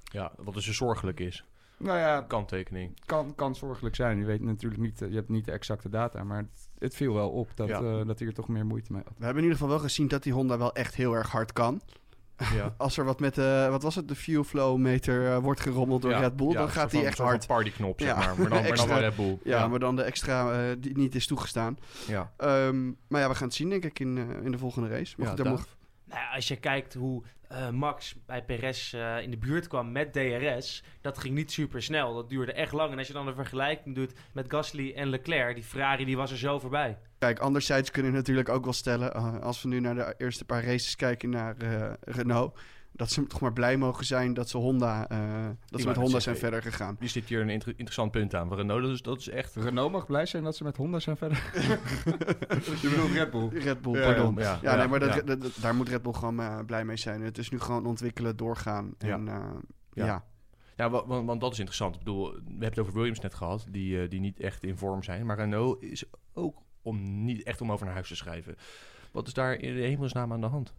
[0.04, 1.46] Ja, wat dus zorgelijk is.
[1.84, 3.00] Nou ja, Kanttekening.
[3.06, 4.17] kan, kan zorgelijk zijn.
[4.17, 7.13] Je weet natuurlijk niet, eh, je hebt niet de exacte data, maar het, het viel
[7.13, 7.80] wel op dat, Ja.
[7.82, 9.13] eh, dat hij er toch meer moeite mee had.
[9.17, 11.54] We hebben in ieder geval wel gezien dat die Honda wel echt heel erg hard
[11.54, 11.82] kan.
[12.54, 12.74] Ja.
[12.78, 16.02] Als er wat met de, wat was het, de fuel flow meter eh, wordt gerommeld
[16.02, 17.48] door Ja, Red Bull, ja, dan gaat hij echt hard.
[17.48, 18.26] partyknop, zeg Ja, maar.
[18.39, 19.38] Maar dan, maar dan Red Bull.
[19.44, 21.78] Ja, maar dan de extra eh, die niet is toegestaan.
[22.08, 22.32] ja.
[22.38, 25.15] Ehm, maar ja, we gaan het zien denk ik in, eh, in de volgende race.
[25.17, 25.60] Maar goed, daar.
[26.12, 30.13] Nou als je kijkt hoe eh, Max bij Perez eh, in de buurt kwam met
[30.13, 32.13] DRS, dat ging niet super snel.
[32.13, 32.91] Dat duurde echt lang.
[32.91, 36.32] En als je dan een vergelijking doet met Gasly en Leclerc, die Ferrari die was
[36.32, 36.97] er zo voorbij.
[37.17, 40.45] Kijk, anderzijds kunnen we natuurlijk ook wel stellen, eh, als we nu naar de eerste
[40.45, 41.56] paar races kijken naar
[42.02, 42.60] Renault,
[42.91, 45.17] dat ze toch maar blij mogen zijn dat ze Honda, eh,
[45.65, 46.95] dat ze met Honda zeggen, zijn verder gegaan.
[46.99, 48.54] Die zit hier een inter- interessant punt aan.
[48.54, 49.56] Renault, dat is, dat is echt...
[49.56, 51.51] Renault mag blij zijn dat ze met Honda zijn verder.
[52.82, 53.47] je bedoelt Red Bull.
[53.47, 54.36] Red Bull, Ja, pardon.
[54.36, 55.21] ja, Ja, ja, nee, maar dat, ja.
[55.21, 57.21] dat- dat- daar moet Red Bull gewoon eh, blij mee zijn.
[57.21, 58.93] Het is nu gewoon ontwikkelen, doorgaan.
[58.97, 59.13] Ja.
[59.13, 59.36] En eh,
[59.93, 60.06] Ja.
[60.06, 60.23] ja.
[60.75, 61.93] Ja, wa- want, want dat is interessant.
[61.95, 65.04] Ik bedoel, we hebben het over Williams net gehad, die, die niet echt in vorm
[65.04, 65.25] zijn.
[65.25, 68.56] Maar Renault is ook om, niet echt om over naar huis te schrijven.
[69.12, 70.73] Wat is daar in de hemelsnaam aan de hand?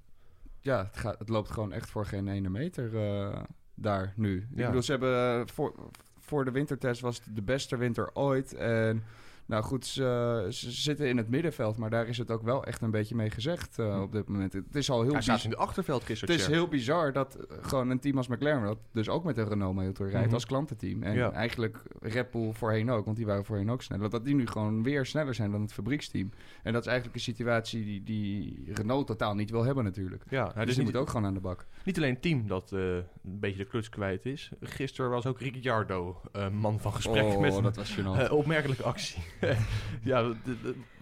[0.63, 3.43] Ja, het, gaat, het loopt gewoon echt voor geen ene meter eh,
[3.75, 4.37] daar nu.
[4.37, 4.67] Ik Ja.
[4.67, 5.75] bedoel, ze hebben eh, voor,
[6.19, 8.55] voor de wintertest was het de beste winter ooit.
[8.55, 9.03] En
[9.47, 12.83] nou goed, ze, ze zitten in het middenveld, maar daar is het ook wel echt
[12.83, 14.53] een beetje mee gezegd eh, op dit moment.
[14.53, 15.35] Het is al heel Hij bizar.
[15.39, 16.33] staat in de achterveld, Christophe.
[16.35, 19.37] Het is heel bizar dat eh, gewoon een team als McLaren, dat dus ook met
[19.39, 20.35] een Renault motor rijdt Mhm.
[20.35, 21.03] als klantenteam.
[21.03, 21.33] En Ja.
[21.33, 24.11] eigenlijk Red Bull voorheen ook, want die waren voorheen ook sneller.
[24.11, 26.31] Dat die nu gewoon weer sneller zijn dan het fabrieksteam.
[26.63, 30.23] En dat is eigenlijk een situatie die, die Renault totaal niet wil hebben natuurlijk.
[30.29, 31.67] Ja, nou, dus dus die moet ook gewoon aan de bak.
[31.85, 34.51] niet alleen het team dat eh, een beetje de kluts kwijt is.
[34.61, 36.21] Gisteren was ook Ricciardo
[36.53, 39.23] man van gesprek oh, met een dat was eh, opmerkelijke actie.
[40.05, 40.33] ja,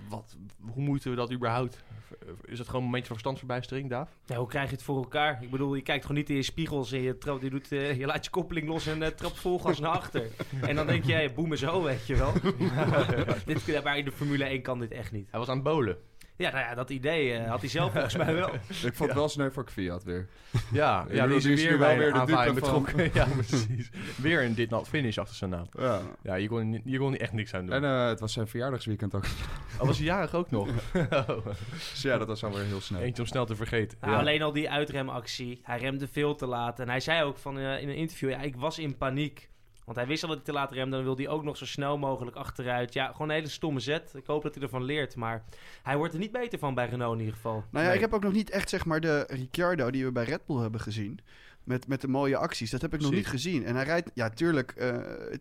[0.08, 1.84] wat, hoe moeten we dat überhaupt?
[2.44, 4.08] Is het gewoon een momentje van verstandsverbijstering, Daaf?
[4.26, 5.42] Ja, hoe krijg je het voor elkaar?
[5.42, 7.98] Ik bedoel, je kijkt gewoon niet in je spiegels en je, trapt, je, doet, eh,
[7.98, 10.30] je laat je koppeling los en eh, trapt vol gas naar achter.
[10.60, 12.32] En dan denk je, hey, boem en zo, weet je wel.
[13.46, 15.30] dit, maar in de Formule 1 kan dit echt niet.
[15.30, 15.96] Hij was aan het bolen.
[16.40, 18.48] Ja, nou ja, dat idee eh, had hij zelf volgens mij wel.
[18.88, 20.28] Ik vond het wel sneu voor Kvyat weer.
[20.72, 23.10] Ja, ja die is die is weer wel weer de dupe betrokken.
[23.14, 23.90] ja, precies.
[24.16, 25.66] Weer een dit not finish achter zijn naam.
[25.78, 26.00] Ja.
[26.22, 27.74] Ja, je kon, niet- je kon echt niks aan doen.
[27.74, 29.24] En eh, het was zijn verjaardagsweekend ook.
[29.78, 30.68] Al was hij jarig ook nog.
[31.70, 33.00] Dus ja, dat was alweer heel snel.
[33.00, 33.98] Eentje om snel te vergeten.
[34.00, 35.60] Nou, Alleen al die uitremactie.
[35.62, 36.80] Hij remde veel te laat.
[36.80, 39.48] En hij zei ook van, eh, in een interview, ja, ik was in paniek.
[39.90, 40.96] Want hij wist al dat hij te laat remde.
[40.96, 42.92] Dan wilde hij ook nog zo snel mogelijk achteruit.
[42.92, 44.12] Ja, gewoon een hele stomme zet.
[44.14, 45.16] Ik hoop dat hij ervan leert.
[45.16, 45.44] Maar
[45.82, 47.52] hij wordt er niet beter van bij Renault in ieder geval.
[47.52, 47.94] Nou ja, Nee.
[47.94, 50.60] ik heb ook nog niet echt zeg maar de Ricciardo die we bij Red Bull
[50.60, 51.18] hebben gezien.
[51.64, 52.70] Met, met de mooie acties.
[52.70, 53.64] Dat heb ik nog niet gezien.
[53.64, 54.98] En hij rijdt, ja, tuurlijk, eh,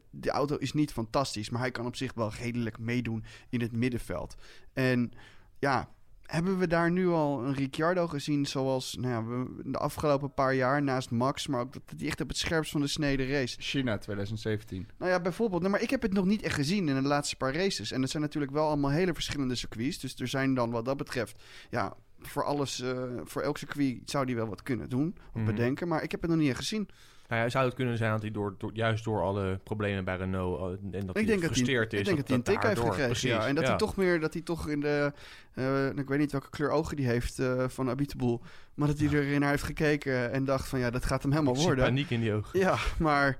[0.10, 1.50] de auto is niet fantastisch.
[1.50, 4.36] Maar hij kan op zich wel redelijk meedoen in het middenveld.
[4.74, 5.12] En
[5.60, 5.90] ja,
[6.32, 10.54] hebben we daar nu al een Ricciardo gezien zoals nou ja, we de afgelopen paar
[10.56, 11.48] jaar naast Max.
[11.48, 13.56] Maar ook dat hij echt op het scherpst van de snede race.
[13.62, 14.88] China 2017.
[14.98, 15.62] Nou ja, bijvoorbeeld.
[15.62, 17.92] Nou, maar ik heb het nog niet echt gezien in de laatste paar races.
[17.92, 20.00] En het zijn natuurlijk wel allemaal hele verschillende circuits.
[20.00, 24.26] Dus er zijn dan wat dat betreft, ja, voor alles, eh, voor elk circuit zou
[24.26, 25.46] die wel wat kunnen doen of Mhm.
[25.46, 25.88] bedenken.
[25.88, 26.90] Maar ik heb het nog niet echt gezien.
[27.30, 30.16] Nou ja, zou het kunnen zijn dat hij door, door, juist door alle problemen bij
[30.18, 32.00] Renault en dat ik hij gefrustreerd is.
[32.00, 33.06] ik denk dat hij een tik heeft gekregen.
[33.06, 33.48] Precies, Ja.
[33.48, 33.70] En dat ja.
[33.70, 35.14] hij toch meer, dat hij toch in de,
[35.54, 38.42] eh, ik weet niet welke kleur ogen die heeft eh, van Abiteboel.
[38.74, 41.56] Maar dat hij erin naar heeft gekeken en dacht van ja, dat gaat hem helemaal
[41.56, 41.86] worden.
[41.86, 42.60] paniek in die ogen.
[42.60, 43.38] Ja, maar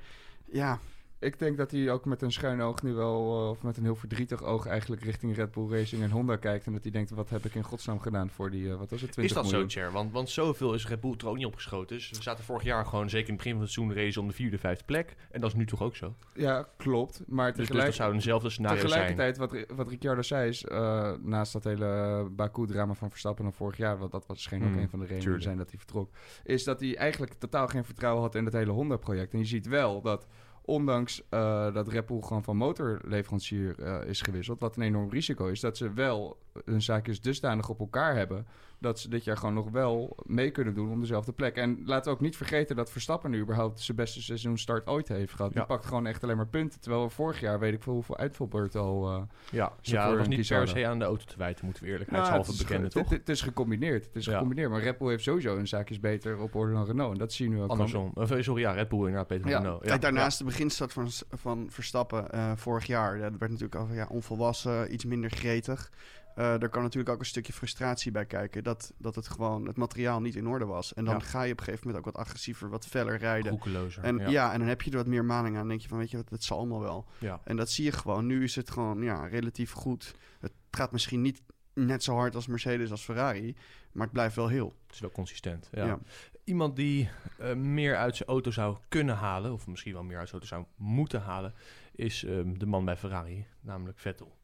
[0.52, 0.80] ja,
[1.20, 3.84] Ik denk dat hij ook met een schuin oog nu wel, eh, of met een
[3.84, 6.66] heel verdrietig oog eigenlijk richting Red Bull Racing en Honda kijkt.
[6.66, 9.02] En dat hij denkt, wat heb ik in godsnaam gedaan voor die, eh, wat was
[9.02, 9.68] het, 20 Is dat zo?
[9.68, 9.92] Cher?
[9.92, 11.96] Want, want zoveel is Red Bull er ook niet opgeschoten.
[11.96, 14.28] Dus we zaten vorig jaar gewoon, zeker in het begin van het seizoen, race om
[14.28, 15.16] de vierde, vijfde plek.
[15.32, 16.16] En dat is nu toch ook zo?
[16.34, 17.22] Ja, klopt.
[17.28, 18.90] Maar Dus, dus tegelijk, dat zou eenzelfde scenario zijn.
[18.92, 23.78] tegelijkertijd, wat, wat Ricciardo zei is, eh, naast dat hele Baku-drama van Verstappen van vorig
[23.78, 25.44] jaar, want dat was scheen ook Hmm, een van de redenen tuurlijk.
[25.44, 26.10] zijn dat hij vertrok,
[26.44, 29.34] is dat hij eigenlijk totaal geen vertrouwen had in het hele Honda-project.
[29.34, 30.28] En je ziet wel dat
[30.70, 35.60] ondanks eh, dat Red gewoon van motorleverancier eh, is gewisseld, wat een enorm risico is,
[35.60, 38.46] dat ze wel hun zaakjes dusdanig op elkaar hebben
[38.80, 41.56] dat ze dit jaar gewoon nog wel mee kunnen doen om dezelfde plek.
[41.56, 45.34] En laten we ook niet vergeten dat Verstappen nu überhaupt zijn beste seizoenstart ooit heeft
[45.34, 45.52] gehad.
[45.52, 45.66] Die Ja.
[45.66, 48.82] pakt gewoon echt alleen maar punten, terwijl we vorig jaar weet ik veel hoeveel uitvalbeurten
[48.82, 49.10] al...
[49.10, 51.66] eh, Ja, Ze ja dat was een niet per se aan de auto te wijten,
[51.66, 53.10] moeten we nou, eerlijkheidshalve het is bekennen, toch?
[53.10, 54.06] Het, het is gecombineerd.
[54.06, 54.32] Het is Ja.
[54.32, 54.70] gecombineerd.
[54.70, 57.12] Maar Red Bull heeft sowieso hun zaakjes beter op orde dan Renault.
[57.14, 57.70] En dat zie je nu ook.
[57.70, 58.12] Andersom.
[58.16, 59.84] Eh, sorry, ja, Red Bull inderdaad, Peter Ja, van Renault.
[59.86, 63.16] kijk, daarnaast de beginstart van, van Verstappen eh, vorig jaar.
[63.18, 65.92] Ja, dat werd natuurlijk al ja, onvolwassen, iets minder gretig.
[66.40, 68.64] Eh er kan natuurlijk ook een stukje frustratie bij kijken.
[68.64, 70.94] Dat, dat het gewoon het materiaal niet in orde was.
[70.94, 71.20] En dan Ja.
[71.20, 73.60] ga je op een gegeven moment ook wat agressiever, wat feller rijden.
[74.02, 74.28] En ja.
[74.30, 74.54] ja.
[74.54, 75.60] en dan heb je er wat meer maling aan.
[75.60, 77.06] Dan denk je van, weet je wat, dat zal allemaal wel.
[77.18, 77.42] Ja.
[77.44, 78.26] En dat zie je gewoon.
[78.26, 80.16] Nu is het gewoon ja, relatief goed.
[80.40, 81.42] Het gaat misschien niet
[81.74, 83.56] net zo hard als Mercedes als Ferrari.
[83.92, 84.74] Maar het blijft wel heel.
[84.86, 85.70] Het is wel consistent.
[85.72, 85.86] Ja.
[85.86, 86.00] Ja.
[86.44, 90.30] Iemand die eh, meer uit zijn auto zou kunnen halen, of misschien wel meer uit
[90.30, 91.54] zijn auto zou moeten halen,
[91.92, 94.38] is ehm, de man bij Ferrari, namelijk Vettel.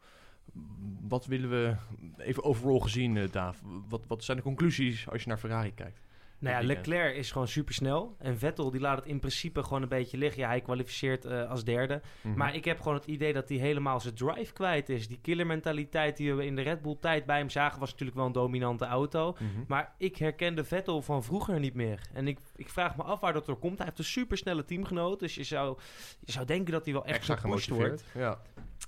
[1.07, 1.75] Wat willen we,
[2.17, 6.04] even overal gezien, eh Daaf, wat, wat zijn de conclusies als je naar Ferrari kijkt?
[6.39, 6.67] Nou ja.
[6.67, 8.15] Leclerc is gewoon super snel.
[8.19, 10.41] En Vettel die laat het in principe gewoon een beetje liggen.
[10.41, 12.01] Ja, hij kwalificeert eh, als derde.
[12.21, 12.37] Mhm.
[12.37, 15.07] Maar ik heb gewoon het idee dat hij helemaal zijn drive kwijt is.
[15.07, 17.79] Die killermentaliteit die we in de Red Bull tijd bij hem zagen...
[17.79, 19.31] was natuurlijk wel een dominante auto.
[19.31, 19.43] Mhm.
[19.67, 22.01] Maar ik herken de Vettel van vroeger niet meer.
[22.13, 23.77] En ik, ik vraag me af waar dat door komt.
[23.77, 25.19] Hij heeft een supersnelle teamgenoot.
[25.19, 25.77] Dus je zou,
[26.19, 28.05] je zou denken dat hij wel echt Extra gepusht wordt.
[28.13, 28.39] Ja.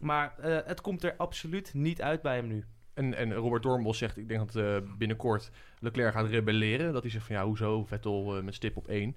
[0.01, 2.65] Maar eh, het komt er absoluut niet uit bij hem nu.
[2.97, 6.93] En, en Robert Doornbos zegt, ik denk dat eh, binnenkort Leclerc gaat rebelleren.
[6.93, 9.15] Dat hij zegt van ja, hoezo Vettel eh, met stip op één.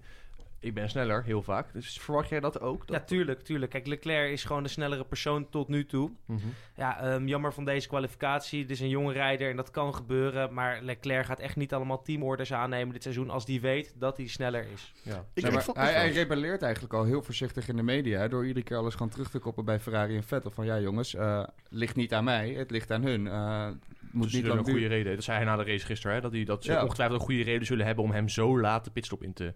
[0.61, 1.73] Ik ben sneller, heel vaak.
[1.73, 2.87] Dus verwacht jij dat ook?
[2.87, 3.71] Dat- Ja, tuurlijk, tuurlijk.
[3.73, 6.11] Kijk, Leclerc is gewoon de snellere persoon tot nu toe.
[6.27, 6.39] Mhm.
[6.77, 8.61] Ja, ehm, jammer van deze kwalificatie.
[8.63, 10.55] Het is een jonge rijder en dat kan gebeuren.
[10.55, 13.31] Maar Leclerc gaat echt niet allemaal teamorders aannemen dit seizoen...
[13.31, 14.93] als die weet dat hij sneller is.
[15.03, 15.25] Ja.
[15.35, 18.29] Ik, Ja, ik maar vond- hij, hij rebelleert eigenlijk al heel voorzichtig in de media.
[18.29, 20.51] Door iedere keer alles gewoon terug te koppelen bij Ferrari en Vettel.
[20.51, 23.27] Van ja jongens, eh ligt niet aan mij, het ligt aan hun.
[23.27, 23.69] Eh,
[24.13, 24.97] moet Dus niet lang een goede duren.
[24.97, 25.15] reden.
[25.15, 26.15] Dat zei hij na de race gisteren.
[26.17, 26.23] Hè?
[26.23, 26.83] Dat, hij, dat ze Ja.
[26.83, 29.55] ongetwijfeld een goede reden zullen hebben om hem zo laat de pitstop in te,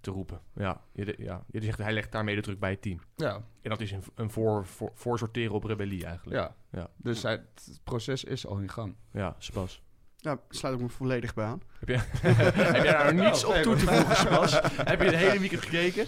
[0.00, 0.40] te roepen.
[0.54, 1.44] Ja, je, de- ja.
[1.50, 3.00] je zegt hij legt daarmee de druk bij het team.
[3.16, 6.36] Ja, En dat is een, een voor, voor, voorsorteren op rebellie eigenlijk.
[6.36, 6.54] ja.
[6.80, 6.88] Ja.
[6.96, 8.94] Dus hij, het proces is al in gang.
[9.12, 9.82] Ja, Spas.
[10.16, 11.62] ja, sluit ik me volledig bij aan.
[11.78, 11.96] Heb, je,
[12.72, 14.60] heb jij daar niets op toe te voegen, Spas?
[14.90, 16.06] heb je het hele weekend gekeken?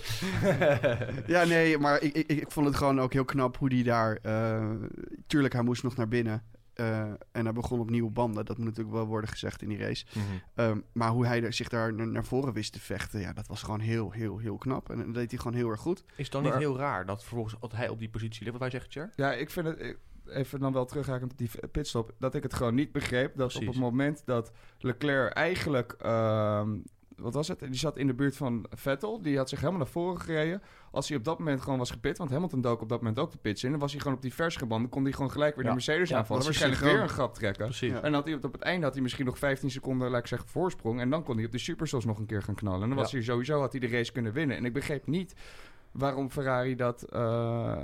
[1.27, 4.19] Ja, nee, maar ik, ik, ik vond het gewoon ook heel knap hoe die daar...
[4.23, 4.71] eh,
[5.27, 6.43] tuurlijk, hij moest nog naar binnen.
[6.77, 7.01] Eh,
[7.33, 8.45] en hij begon op nieuwe banden.
[8.45, 10.07] Dat moet natuurlijk wel worden gezegd in die race.
[10.55, 13.21] Ehm, maar hoe hij er, zich daar naar, naar voren wist te vechten...
[13.21, 14.91] Ja, dat was gewoon heel, heel, heel knap.
[14.91, 16.05] En dat deed hij gewoon heel erg goed.
[16.17, 18.53] Is het dan Maar- niet heel raar dat vervolgens dat hij op die positie ligt?
[18.53, 19.11] Wat wij zeggen, Cher?
[19.17, 19.81] Ja, ik vind het...
[19.81, 22.15] ik- Even dan wel terugrakend op die pitstop.
[22.19, 23.37] Dat ik het gewoon niet begreep.
[23.37, 25.93] Dat op het moment dat Leclerc eigenlijk...
[25.93, 26.77] ehm,
[27.17, 27.59] wat was het?
[27.59, 29.23] Die zat in de buurt van Vettel.
[29.23, 30.63] Die had zich helemaal naar voren gereden.
[30.91, 32.19] Als hij op dat moment gewoon was gepit...
[32.19, 33.71] Want Hamilton dook op dat moment ook de pits in.
[33.71, 34.81] Dan was hij gewoon op die vers geband.
[34.81, 35.71] Dan kon hij gewoon gelijk weer Ja.
[35.71, 36.45] de Mercedes Ja, aanvallen.
[36.45, 37.65] Waarschijnlijk weer een gat trekken.
[37.65, 37.91] Precies.
[37.93, 38.03] Ja.
[38.03, 40.27] En had hij op, op het einde had hij misschien nog 15 seconden, laat ik
[40.27, 41.01] zeggen, voorsprong.
[41.01, 42.83] En dan kon hij op de Superstos nog een keer gaan knallen.
[42.83, 44.57] En dan was hij sowieso, had hij de race kunnen winnen.
[44.57, 45.35] En ik begreep niet
[45.99, 47.77] waarom Ferrari dat, eh,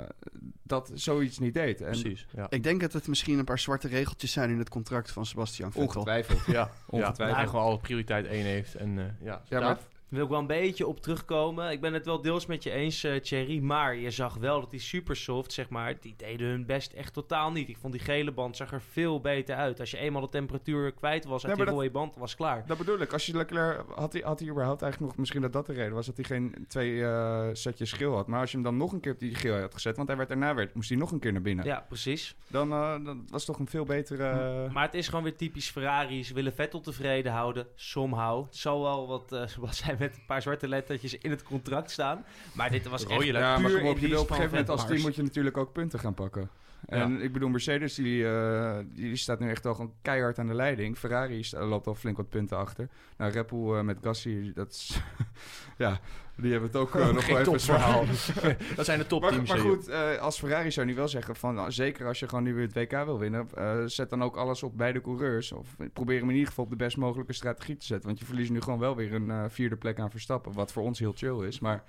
[0.63, 1.81] dat zoiets niet deed.
[1.81, 2.45] En Precies, ja.
[2.49, 5.71] Ik denk dat het misschien een paar zwarte regeltjes zijn in het contract van Sebastian
[5.71, 5.87] Vettel.
[5.87, 6.45] ongetwijfeld.
[6.45, 7.37] Ja, Ongetwijfeld.
[7.37, 8.75] Ja, en gewoon alle prioriteit 1 heeft.
[8.75, 9.77] En, eh, ja, Ja, maar
[10.15, 11.71] wil ik wel een beetje op terugkomen.
[11.71, 13.59] Ik ben het wel deels met je eens, eh Thierry.
[13.59, 17.51] Maar je zag wel dat die Supersoft, zeg maar, die deden hun best echt totaal
[17.51, 17.69] niet.
[17.69, 19.79] Ik vond die gele band zag er veel beter uit.
[19.79, 22.35] Als je eenmaal de temperatuur kwijt was uit Ja, maar die dat- rode band, was
[22.35, 22.63] klaar.
[22.67, 23.13] Dat bedoel ik.
[23.13, 25.93] Als je Leclerc had hij, had hij überhaupt eigenlijk nog misschien dat dat de reden
[25.93, 28.27] was dat hij geen twee eh, setjes schil had.
[28.27, 30.17] Maar als je hem dan nog een keer op die geel had gezet, want hij
[30.17, 31.65] werd daarna werd, moest hij nog een keer naar binnen.
[31.65, 32.35] Ja, precies.
[32.47, 34.69] Dan, eh, dan was het toch een veel betere.
[34.73, 36.23] Maar het is gewoon weer typisch Ferrari.
[36.23, 38.45] Ze willen Vettel tevreden houden, somehow.
[38.45, 41.91] Het zal wel wat, eh zoals zij met een paar zwarte lettertjes in het contract
[41.91, 42.25] staan.
[42.53, 44.57] Maar dit was Rode echt ja, maar puur kom op, je wil op een gegeven
[44.57, 46.49] moment als team moet je natuurlijk ook punten gaan pakken.
[46.87, 50.53] En ik bedoel, Mercedes die, eh, die, staat nu echt al gewoon keihard aan de
[50.53, 50.97] leiding.
[50.97, 52.89] Ferrari sta- loopt al flink wat punten achter.
[53.17, 54.99] Nou, Red Bull eh, met Gasly, dat is...
[55.77, 55.99] ja,
[56.35, 58.05] die hebben het ook eh, nog wel even zwaar.
[58.75, 59.49] dat zijn de Maar, topteams.
[59.49, 61.55] maar hè, goed, eh, als Ferrari zou nu wel zeggen van...
[61.55, 63.47] nou, zeker als je gewoon nu weer het WK wil winnen...
[63.55, 65.51] eh, zet dan ook alles op beide coureurs.
[65.51, 68.07] Of probeer hem in ieder geval op de best mogelijke strategie te zetten.
[68.07, 70.53] Want je verliest nu gewoon wel weer een eh, vierde plek aan Verstappen.
[70.53, 71.83] Wat voor ons heel chill is, maar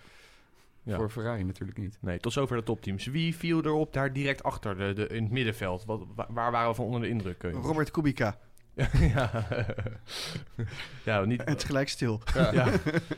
[0.85, 0.97] Ja.
[0.97, 1.99] voor Ferrari natuurlijk niet.
[2.01, 3.07] Nee, tot zover de topteams.
[3.07, 5.85] Wie viel erop daar direct achter, de, de, in het middenveld?
[5.85, 7.43] Wat, wa- waar waren we van onder de indruk?
[7.43, 7.69] eh, jongens?
[7.69, 8.37] Robert Kubica.
[9.15, 9.31] ja.
[11.05, 11.43] ja, niet...
[11.45, 12.21] Het is gelijk stil.
[12.35, 12.51] Ja,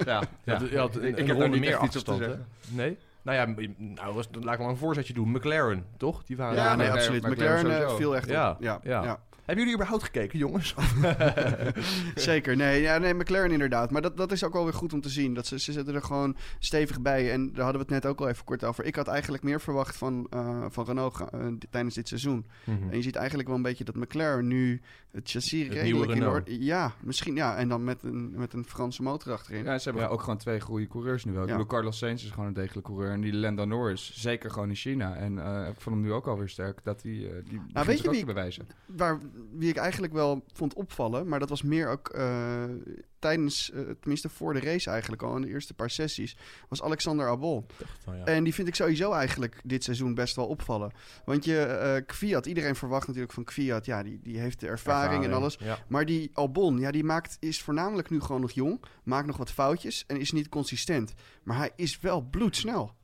[0.05, 2.39] Ja, ja, ik heb daar niet meer echt iets op te?
[2.69, 2.97] Nee?
[3.23, 5.31] Nou ja, nou, was, laat ik wel een voorzetje doen.
[5.31, 6.25] McLaren, toch?
[6.25, 7.23] Die waren Ja, nee, McLaren- absoluut.
[7.23, 8.63] McLaren McLaren eh, viel echt Ja, op.
[8.63, 9.21] Ja, ja.
[9.47, 10.75] Hebben jullie überhaupt gekeken, jongens?
[12.15, 13.91] Zeker, nee, ja, nee, McLaren inderdaad.
[13.91, 15.35] Maar dat, dat is ook wel weer goed om te zien.
[15.35, 17.33] Dat ze, ze zitten er gewoon stevig bij.
[17.33, 18.85] En daar hadden we het net ook al even kort over.
[18.85, 22.47] Ik had eigenlijk meer verwacht van, eh, van Renault eh, tijdens dit seizoen.
[22.65, 24.81] En je ziet eigenlijk wel een beetje dat McLaren nu
[25.13, 26.65] het chassis Het redelijk in orde...
[26.65, 27.57] Ja, misschien ja.
[27.57, 29.65] En dan met een, met een Franse motor achterin.
[29.65, 30.09] Ja, ze hebben Ja.
[30.09, 31.43] ook gewoon twee goede coureurs nu wel.
[31.43, 31.55] Ik Ja.
[31.57, 33.13] bedoel, Carlos Sainz is gewoon een degelijke coureur.
[33.13, 35.15] En die Lando Norris, zeker gewoon in China.
[35.17, 37.87] En eh, ik vond hem nu ook alweer sterk dat hij eh die begint Nou,
[37.87, 38.67] weet je ook wie te bewijzen.
[38.87, 39.19] Waar,
[39.53, 42.65] wie ik eigenlijk wel vond opvallen, maar dat was meer ook eh,
[43.19, 46.37] tijdens, eh, tenminste voor de race eigenlijk al, in de eerste paar sessies,
[46.69, 48.25] was Alexander ja.
[48.25, 50.93] En die vind ik sowieso eigenlijk dit seizoen best wel opvallen.
[51.25, 55.25] Want je, eh Kvyat, iedereen verwacht natuurlijk van Kvyat, ja, die, die heeft de ervaring,
[55.25, 55.57] en alles.
[55.61, 55.79] Ja.
[55.89, 59.51] Maar die Albon, ja, die maakt, is voornamelijk nu gewoon nog jong, maakt nog wat
[59.51, 61.15] foutjes en is niet consistent.
[61.43, 62.95] Maar hij is wel bloedsnel.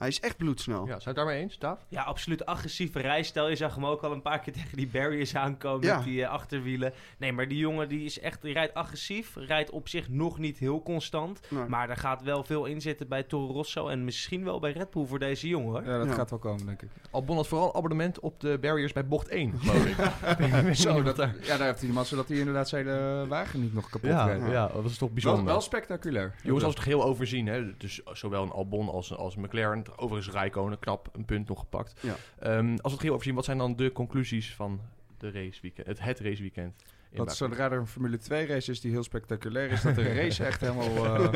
[0.00, 0.80] Hij is echt bloedsnel.
[0.80, 1.78] ja, zijn we het daarmee eens, Daaf?
[1.88, 3.48] Ja, absoluut agressieve rijstijl.
[3.48, 5.96] Je zag hem ook al een paar keer tegen die barriers aankomen Ja.
[5.96, 6.92] met die eh, achterwielen.
[7.18, 9.34] Nee, maar die jongen die is echt, die rijdt agressief.
[9.36, 11.40] Rijdt op zich nog niet heel constant.
[11.48, 11.64] Nee.
[11.68, 13.88] Maar er gaat wel veel in zitten bij Toro Rosso.
[13.88, 15.70] En misschien wel bij Red Bull voor deze jongen.
[15.70, 15.84] hoor.
[15.84, 16.12] Ja, dat Ja.
[16.14, 16.88] gaat wel komen, denk ik.
[17.10, 20.74] Albon had vooral abonnement op de barriers bij bocht 1, geloof ik.
[20.74, 23.74] Zo, dat, ja, daar heeft hij de man zodat hij inderdaad zijn eh, wagen niet
[23.74, 24.46] nog kapot ja, rijdt.
[24.50, 25.44] ja, dat is toch Wel, bijzonder.
[25.44, 26.34] wel spectaculair.
[26.42, 29.84] Jongens, als we het geheel overzien, hè, dus zowel een Albon als, als een McLaren,
[29.98, 32.00] overigens Rijkonen, knap een punt nog gepakt.
[32.00, 32.16] Ja.
[32.38, 34.80] Ehm, als we het geheel overzien, wat zijn dan de conclusies van
[35.18, 36.74] de raceweekend, het, het raceweekend?
[37.12, 40.44] Dat zodra er een Formule 2 race is die heel spectaculair is, dat de race
[40.44, 40.88] echt helemaal.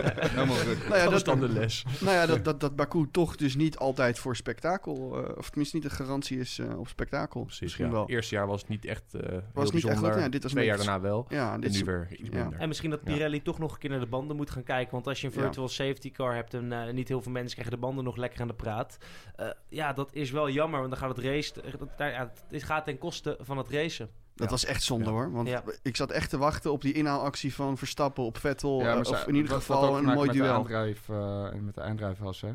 [0.88, 1.84] Nou ja, dat is dan de les.
[2.00, 5.76] nou ja, dat, dat, dat Baku toch dus niet altijd voor spektakel, eh, of tenminste
[5.76, 7.40] niet de garantie is eh, op spektakel.
[7.42, 7.92] Precies, Misschien ja.
[7.92, 8.08] wel.
[8.08, 10.12] Eerste jaar was het niet echt eh heel Was niet echt bijzonder.
[10.12, 11.26] goed, ja, dit was Twee jaar daarna wel.
[11.28, 12.40] Ja, En dit nu is, weer iets ja.
[12.42, 12.58] minder.
[12.58, 13.12] En misschien dat Ja.
[13.12, 14.92] Pirelli toch nog een keer naar de banden moet gaan kijken.
[14.92, 15.40] Want als je een Ja.
[15.40, 18.40] virtual safety car hebt en eh, niet heel veel mensen krijgen de banden nog lekker
[18.40, 18.96] aan de praat.
[19.36, 21.52] eh, ja, dat is wel jammer, want dan gaat het race.
[21.78, 24.08] dat- daar- ja, het gaat ten koste van het racen.
[24.34, 24.52] Dat Ja.
[24.52, 25.10] was echt zonde Ja.
[25.10, 25.32] hoor.
[25.32, 25.62] Want Ja.
[25.82, 28.80] ik zat echt te wachten op die inhaalactie van Verstappen op Vettel.
[28.80, 30.52] Ja, eh, maar of in ieder geval een mooi met De duel.
[30.54, 32.52] aandrijf, eh, en met de aandrijfas, hè?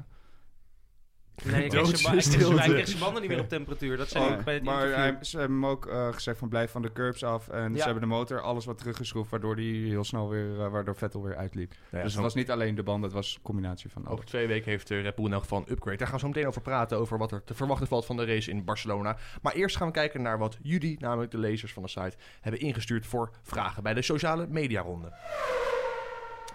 [1.45, 3.97] Nee, ik kreeg Doodse zijn banden niet meer op temperatuur.
[3.97, 5.13] Dat zei Oh, ik bij het maar interview.
[5.15, 7.47] hij, ze hebben hem ook eh, gezegd van blijf van de curbs af.
[7.49, 7.77] En Ja.
[7.77, 11.23] ze hebben de motor alles wat teruggeschroefd, waardoor die heel snel weer, eh, waardoor Vettel
[11.23, 11.71] weer uitliep.
[11.71, 14.25] Ja, dus zo- het was niet alleen de band, het was een combinatie van Over
[14.25, 15.97] twee weken heeft de Red Bull in elk geval een upgrade.
[15.97, 18.25] Daar gaan we zo meteen over praten, over wat er te verwachten valt van de
[18.25, 19.17] race in Barcelona.
[19.41, 22.61] Maar eerst gaan we kijken naar wat jullie, namelijk de lezers van de site, hebben
[22.61, 25.13] ingestuurd voor vragen bij de sociale mediaronde.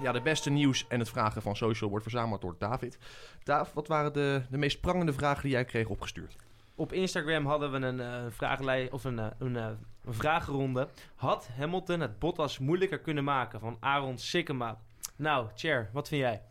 [0.01, 2.99] Ja, de beste nieuws en het vragen van social wordt verzameld door David.
[3.43, 6.37] David, wat waren de, de meest prangende vragen die jij kreeg opgestuurd?
[6.75, 9.67] Op Instagram hadden we een eh vragenlij of een, eh, een, eh,
[10.05, 10.89] een vragenronde.
[11.15, 14.79] Had Hamilton het Bottas moeilijker kunnen maken van Aaron Sikkema?
[15.17, 16.43] Nou, Cher, wat vind jij?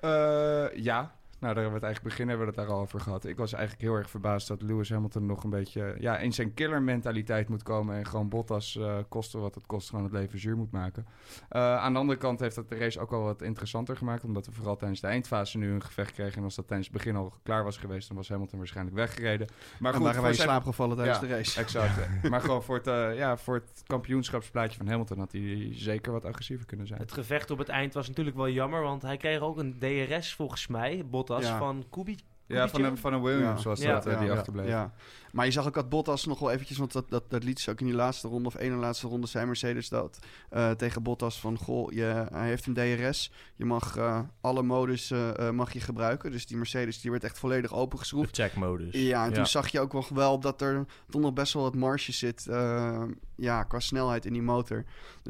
[0.00, 3.00] Eh, ja, nou daar hebben we het eigenlijk begin hebben we het daar al over
[3.00, 3.24] gehad.
[3.24, 6.54] Ik was eigenlijk heel erg verbaasd dat Lewis Hamilton nog een beetje ja, in zijn
[6.54, 7.96] killer mentaliteit moet komen.
[7.96, 11.06] En gewoon Bottas eh kosten wat het kost, gewoon het leven zuur moet maken.
[11.48, 14.24] Eh, aan de andere kant heeft dat de race ook wel wat interessanter gemaakt.
[14.24, 16.36] Omdat we vooral tijdens de eindfase nu een gevecht kregen.
[16.36, 19.46] En als dat tijdens het begin al klaar was geweest, dan was Hamilton waarschijnlijk weggereden.
[19.78, 21.26] Maar en goed, waren wij voor in zijn- slaap gevallen tijdens Ja.
[21.26, 21.60] de race.
[21.60, 22.22] Exact.
[22.30, 26.24] maar gewoon voor het, eh, ja, voor het kampioenschapsplaatje van Hamilton had hij zeker wat
[26.24, 27.00] agressiever kunnen zijn.
[27.00, 30.34] Het gevecht op het eind was natuurlijk wel jammer, want hij kreeg ook een DRS
[30.34, 31.58] volgens mij, Bottas, Ja.
[31.58, 32.18] van Kubi.
[32.46, 33.68] Ja, van een, van een Williams Ja.
[33.68, 34.66] was dat, eh, die Ja, achterbleef.
[34.68, 34.92] Ja.
[35.32, 37.70] Maar je zag ook dat Bottas nog wel eventjes, want dat, dat, dat liet ze
[37.70, 40.18] ook in die laatste ronde of ene laatste ronde zei Mercedes dat
[40.50, 45.12] eh, tegen Bottas van goh, je, hij heeft een DRS, je mag eh, alle modus
[45.52, 46.30] mag je gebruiken.
[46.30, 48.36] Dus die Mercedes die werd echt volledig opengeschroefd.
[48.36, 48.94] De tech-modus.
[48.94, 51.74] Ja, en toen zag je ook nog wel dat er toch nog best wel wat
[51.74, 53.02] marge zit eh,
[53.36, 54.84] ja, qua snelheid in die motor.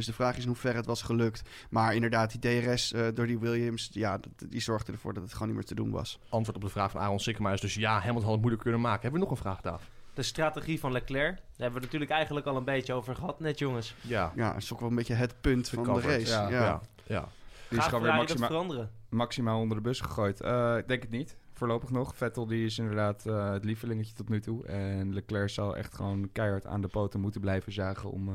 [0.07, 1.43] Dus de vraag is in hoeverre het was gelukt.
[1.71, 5.33] Maar inderdaad, die DRS eh, door die Williams, ja, dat- die zorgde ervoor dat het
[5.33, 6.19] gewoon niet meer te doen was.
[6.29, 8.81] Antwoord op de vraag van Aaron Sikkema is dus ja, Hamilton had het moeilijk kunnen
[8.81, 9.03] maken.
[9.03, 9.91] Hebben we nog een vraag, Daaf?
[10.15, 13.59] De strategie van Leclerc, daar hebben we natuurlijk eigenlijk al een beetje over gehad, net
[13.59, 13.95] jongens.
[14.01, 14.33] Ja.
[14.37, 16.31] Ja, dat is ook wel een beetje het punt van de race.
[16.31, 16.49] ja.
[16.49, 16.61] Ja.
[16.63, 16.81] Ja.
[17.07, 17.29] ja.
[17.69, 18.91] Die is gewoon weer maxima, veranderen?
[19.09, 20.41] maximaal onder de bus gegooid.
[20.41, 21.37] Eh, ik denk het niet.
[21.53, 22.17] Voorlopig nog.
[22.17, 24.67] Vettel die is inderdaad eh, het lievelingetje tot nu toe.
[24.67, 28.29] En Leclerc zal echt gewoon keihard aan de poten moeten blijven zagen om...
[28.29, 28.35] eh,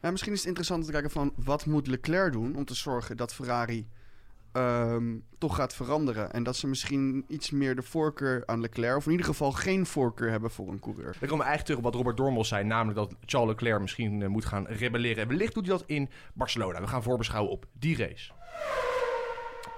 [0.00, 2.74] Ja, misschien is het interessant om te kijken van wat moet Leclerc doen om te
[2.74, 3.88] zorgen dat Ferrari
[4.52, 6.32] ehm, toch gaat veranderen.
[6.32, 9.86] En dat ze misschien iets meer de voorkeur aan Leclerc, of in ieder geval geen
[9.86, 11.16] voorkeur hebben voor een coureur.
[11.20, 14.22] Dan komen we eigenlijk terug op wat Robert Dormels zei, namelijk dat Charles Leclerc misschien
[14.22, 15.22] eh, moet gaan rebelleren.
[15.22, 16.80] En wellicht doet hij dat in Barcelona.
[16.80, 18.32] We gaan voorbeschouwen op die race.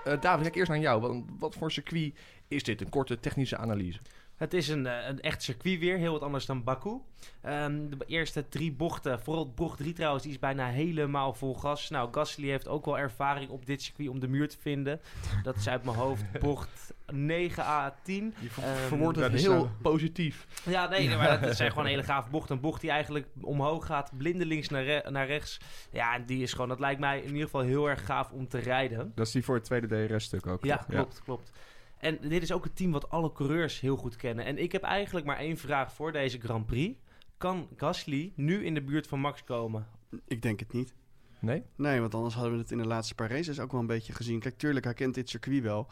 [0.05, 1.01] Eh David, kijk eerst naar jou.
[1.01, 2.15] Wat, wat voor circuit
[2.49, 2.81] is dit?
[2.81, 4.01] Een korte technische analyse.
[4.39, 7.01] Het is een, eh, een echt circuit weer, heel wat anders dan Baku.
[7.41, 11.89] Ehm, de eerste drie bochten, vooral bocht 3 trouwens, die is bijna helemaal vol gas.
[11.91, 15.01] Nou, Gasly heeft ook wel ervaring op dit circuit om de muur te vinden.
[15.43, 18.35] Dat is uit mijn hoofd bocht 9 à 10.
[18.41, 20.47] Je Ehm, verwoordt het dat is heel nou- positief.
[20.65, 22.51] Ja, nee, nee, maar dat zijn gewoon een hele gave bocht.
[22.51, 25.59] Een bocht die eigenlijk omhoog gaat, blindelings naar, re- naar rechts.
[25.93, 28.49] Ja, en die is gewoon, dat lijkt mij in ieder geval heel erg gaaf om
[28.49, 29.13] te rijden.
[29.15, 30.65] dat is die voor het tweede DRS-stuk ook.
[30.65, 30.87] Ja, toch?
[30.87, 31.53] klopt, klopt.
[31.99, 34.45] En dit is ook een team wat alle coureurs heel goed kennen.
[34.45, 36.99] En ik heb eigenlijk maar één vraag voor deze Grand Prix.
[37.37, 39.87] Kan Gasly nu in de buurt van Max komen?
[40.27, 40.95] Ik denk het niet.
[41.41, 41.63] Nee?
[41.77, 44.13] Nee, want anders hadden we het in de laatste paar races ook wel een beetje
[44.13, 44.41] gezien.
[44.41, 45.89] Kijk, tuurlijk, hij kent dit circuit wel.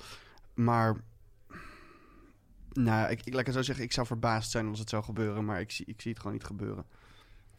[0.54, 0.96] Maar,
[2.72, 5.44] nou, ik, ik, laat het zo zeggen, ik zou verbaasd zijn als het zou gebeuren.
[5.44, 6.86] Maar ik zie, ik zie het gewoon niet gebeuren.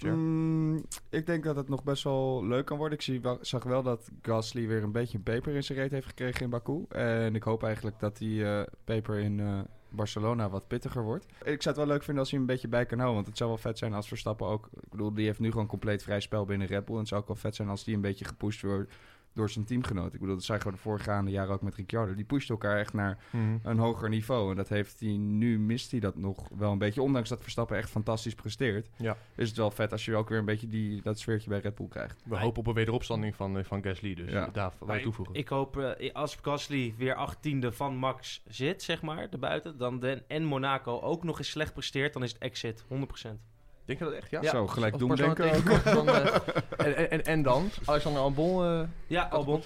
[0.04, 2.98] Mm, ik denk dat het nog best wel leuk kan worden.
[2.98, 6.42] Ik zie zag wel dat Gasly weer een beetje peper in zijn reet heeft gekregen
[6.42, 6.86] in Baku.
[6.90, 11.26] En ik hoop eigenlijk dat die eh, peper in eh, Barcelona wat pittiger wordt.
[11.26, 13.16] Ik zou het wel leuk vinden als hij een beetje bij kan houden.
[13.16, 14.70] Want het zou wel vet zijn als Verstappen ook...
[14.82, 16.94] Ik bedoel, die heeft nu gewoon compleet vrij spel binnen Red Bull.
[16.94, 18.92] En het zou ook wel vet zijn als die een beetje gepusht wordt
[19.34, 20.14] door zijn teamgenoot.
[20.14, 22.14] Ik bedoel, dat zagen we de voorgaande jaren ook met Ricciardo.
[22.16, 23.18] Die pusht elkaar echt naar
[23.64, 24.50] een hoger niveau.
[24.50, 27.02] En dat heeft hij nu, mist hij dat nog wel een beetje.
[27.02, 29.18] Ondanks dat Verstappen echt fantastisch presteert, Ja.
[29.36, 31.76] is het wel vet als je ook weer een beetje die, dat sfeertje bij Red
[31.76, 32.22] Bull krijgt.
[32.26, 34.14] We hopen op een wederopstanding van, eh, van Gasly.
[34.14, 34.72] Dus Ja.
[34.80, 35.36] wil je toevoegen?
[35.36, 40.24] Ik hoop, eh, als Gasly weer achttiende van Max zit, zeg maar, erbuiten, dan den,
[40.28, 43.40] en Monaco ook nog eens slecht presteert, dan is het exit, 100%.
[43.88, 44.30] Denk je dat echt?
[44.30, 44.42] Ja.
[44.42, 44.50] Ja.
[44.50, 45.66] Zo, gelijk Als doen Barcelona denken ook.
[45.66, 47.70] tegenkomt, dan, eh, en, en, en, dan?
[47.86, 49.62] Alexander Albon eh Ja, Albon?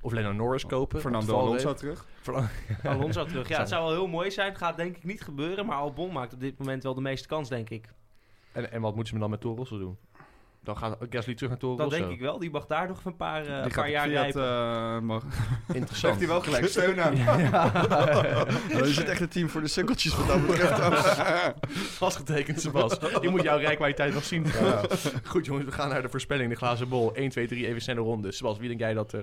[0.00, 1.00] Of Leno Norris kopen?
[1.00, 1.78] Fernando Op de Alonso valreep?
[1.78, 2.06] terug.
[2.92, 3.48] Alonso terug.
[3.48, 4.56] Ja, het zou wel heel mooi zijn.
[4.56, 7.48] Gaat denk ik niet gebeuren, maar Albon maakt op dit moment wel de meeste kans,
[7.48, 7.88] denk ik.
[8.52, 9.96] En, en wat moeten ze dan met Toro Rosso doen?
[10.62, 12.00] Dan gaat Gasly terug naar Toro Dat Rosso.
[12.00, 12.38] denk ik wel.
[12.38, 14.42] Die mag daar nog een paar, eh, een Die paar gaat jaar Fiat, rijpen.
[14.44, 15.22] eh, mag-
[15.72, 15.96] Interessant.
[15.98, 17.14] Zegt hij wel gelijk steun aan.
[18.72, 20.80] Dan is het echt het team voor de sukkeltjes wat dat betreft.
[21.72, 22.96] Vastgetekend, Sebas.
[23.20, 24.46] Je moet jouw rijkwaliteit nog zien.
[25.24, 27.14] Goed jongens, we gaan naar de voorspelling, de glazen bol.
[27.14, 28.32] 1, 2, 3, even snelle ronde.
[28.32, 29.20] Sebas, wie denk jij dat er...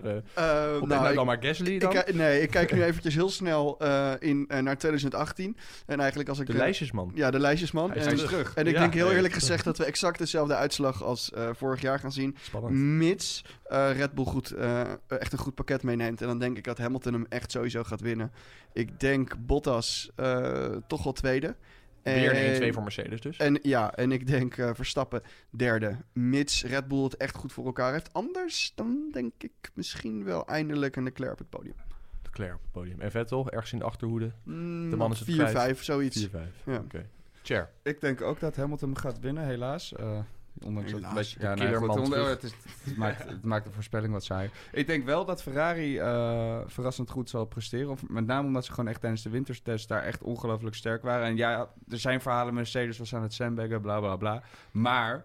[0.82, 1.89] op nou, ik- dan maar Gasly ik dan?
[1.91, 5.57] ki- nee, ik kijk nu eventjes heel snel eh, in, eh, naar 2018.
[5.86, 6.47] En eigenlijk als ik...
[6.47, 7.12] de lijstjesman.
[7.16, 7.89] Ja, de lijstjesman.
[7.91, 8.53] Hij is En, terug.
[8.55, 8.80] en ik Ja.
[8.80, 12.36] denk heel eerlijk gezegd dat we exact dezelfde uitslag als eh, vorig jaar gaan zien.
[12.41, 12.73] Spannend.
[12.75, 16.21] Mits eh, Red Bull goed, eh, echt een goed pakket meeneemt.
[16.21, 18.32] En dan denk ik dat Hamilton hem echt sowieso gaat winnen.
[18.73, 21.55] Ik denk Bottas eh, toch wel tweede.
[22.03, 23.38] Weer En- een 1-2 voor Mercedes dus.
[23.38, 25.97] En ja, en ik denk Verstappen derde.
[26.13, 28.13] Mits Red Bull het echt goed voor elkaar heeft.
[28.13, 31.75] Anders dan denk ik misschien wel eindelijk een Leclerc op het podium.
[32.23, 32.99] Leclerc op het podium.
[33.01, 34.32] En Vettel, ergens in de achterhoede.
[34.43, 35.51] Mm, De man is het 4, kwijt.
[35.51, 36.28] 5, zoiets.
[36.28, 36.30] 4-5.
[36.65, 36.75] Ja.
[36.78, 37.05] Oké.
[37.43, 37.69] Chair.
[37.84, 39.93] Ik denk ook dat Hamilton gaat winnen, helaas.
[39.95, 40.19] Eh,
[40.64, 41.34] ondanks dat het een Helaas.
[41.38, 41.70] beetje...
[41.70, 42.53] Ja, goed, onder- het, is,
[42.84, 44.49] het, maakt, het maakt de voorspelling wat saai.
[44.72, 47.89] Ik denk wel dat Ferrari eh, verrassend goed zal presteren.
[47.89, 51.26] Of, met name omdat ze gewoon echt tijdens de wintertest daar echt ongelooflijk sterk waren.
[51.26, 54.43] En ja, er zijn verhalen, Mercedes was aan het sandbaggen, bla bla bla.
[54.72, 55.24] Maar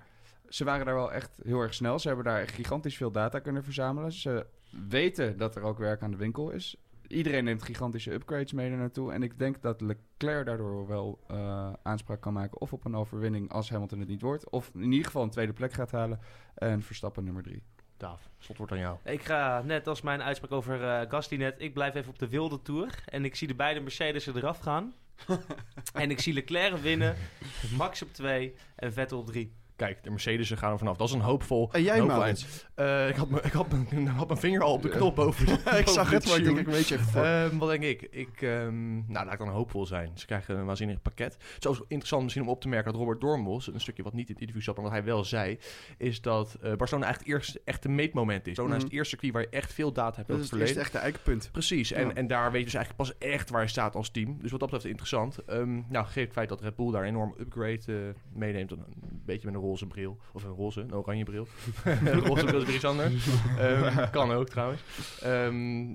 [0.49, 1.99] ze waren daar wel echt heel erg snel.
[1.99, 4.12] Ze hebben daar gigantisch veel data kunnen verzamelen.
[4.12, 4.47] Ze
[4.89, 6.76] weten dat er ook werk aan de winkel is.
[7.13, 9.13] Iedereen neemt gigantische upgrades mee er naartoe.
[9.13, 12.61] En ik denk dat Leclerc daardoor wel eh, aanspraak kan maken.
[12.61, 14.51] Of op een overwinning als Hamilton het niet wordt.
[14.51, 16.21] Of in ieder geval een tweede plek gaat halen.
[16.55, 17.63] En Verstappen nummer drie.
[17.97, 18.99] Daaf, slot wordt aan jou.
[19.05, 21.55] Ik ga net als mijn uitspraak over eh Gasly net.
[21.59, 23.05] Ik blijf even op de wilde tour.
[23.07, 24.95] En ik zie de beide Mercedes eraf gaan.
[25.93, 27.17] en ik zie Leclerc winnen.
[27.77, 29.53] Max op 2 en Vettel op 3.
[29.83, 30.97] Kijk, de Mercedes gaan er vanaf.
[30.97, 32.66] Dat is een hoopvol, En jij, een Maurits?
[32.74, 35.47] Eh, ik had mijn- ik had mijn- had mijn vinger al op de knop boven.
[35.47, 37.24] de- ik zag de het, maar ik denk, ik weet je even.
[37.24, 38.03] Ehm, wat denk ik?
[38.11, 40.11] ik ehm, nou, laat ik dan hoopvol zijn.
[40.14, 41.37] Ze krijgen een waanzinnig pakket.
[41.59, 44.26] Is ook interessant misschien om op te merken dat Robert Dornbos, een stukje wat niet
[44.26, 45.59] in het interview zat, maar wat hij wel zei,
[45.99, 48.45] is dat eh, Barcelona echt het eerste echte meetmoment is.
[48.45, 48.85] Barcelona is Mhm.
[48.91, 50.74] het eerste circuit waar je echt veel data hebt dat is het verleden.
[50.74, 51.49] eerste echte eikenpunt.
[51.53, 52.14] Precies, en, Ja.
[52.14, 54.39] en daar weet je dus eigenlijk pas echt waar je staat als team.
[54.41, 55.39] Dus wat dat betreft interessant.
[55.45, 57.95] Ehm nou, gegeven het feit dat Red Bull daar een enorm upgrade eh,
[58.33, 58.85] meeneemt, een
[59.24, 61.47] beetje met een roze bril, of een roze, een oranje bril.
[61.85, 63.27] een roze bril is weer iets anders.
[63.59, 64.81] Ehm, kan ook trouwens.
[65.23, 65.87] Ehm,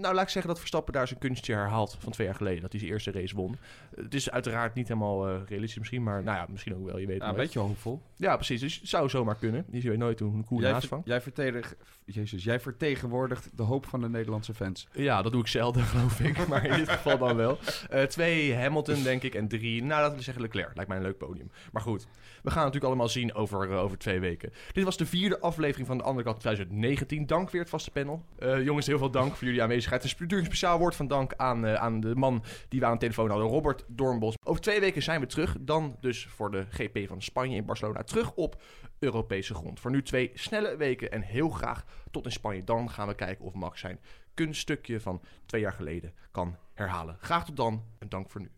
[0.00, 2.70] nou, laat ik zeggen dat Verstappen daar zijn kunstje herhaalt van twee jaar geleden, dat
[2.70, 3.56] hij zijn eerste race won.
[3.96, 7.06] Het is uiteraard niet helemaal eh, realistisch misschien, maar nou ja, misschien ook wel, je
[7.06, 8.02] weet Ja, een beetje hoopvol.
[8.16, 9.64] Ja, precies, dus het zou zomaar kunnen.
[9.70, 11.06] Je weet nooit hoe een koe Jij, naast vangt.
[11.06, 11.74] jij, vertedig,
[12.04, 14.88] Jezus, jij vertegenwoordigt de hoop van de Nederlandse fans.
[14.92, 16.48] Ja, dat doe ik zelden, geloof ik.
[16.48, 17.58] Maar in dit geval dan wel.
[17.90, 19.34] Eh, twee, Hamilton, denk ik.
[19.34, 20.74] En drie, nou, laten we zeggen Leclerc.
[20.74, 21.50] Lijkt mij een leuk podium.
[21.72, 22.06] Maar goed,
[22.42, 24.52] we gaan natuurlijk allemaal over, eh, over twee weken.
[24.72, 27.26] Dit was de vierde aflevering van de andere kant 2019.
[27.26, 28.24] Dank weer het vaste panel.
[28.38, 30.04] Eh, jongens, heel veel dank voor jullie aanwezigheid.
[30.04, 33.30] Een speciaal woord van dank aan, eh, aan de man die we aan de telefoon
[33.30, 34.34] hadden, Robert Doornbos.
[34.44, 35.56] Over twee weken zijn we terug.
[35.60, 38.02] Dan dus voor de GP van Spanje in Barcelona.
[38.02, 38.62] Terug op
[38.98, 39.80] Europese grond.
[39.80, 42.64] Voor nu twee snelle weken en heel graag tot in Spanje.
[42.64, 44.00] Dan gaan we kijken of Max zijn
[44.34, 47.16] kunststukje van twee jaar geleden kan herhalen.
[47.20, 48.50] Graag tot dan en dank voor nu.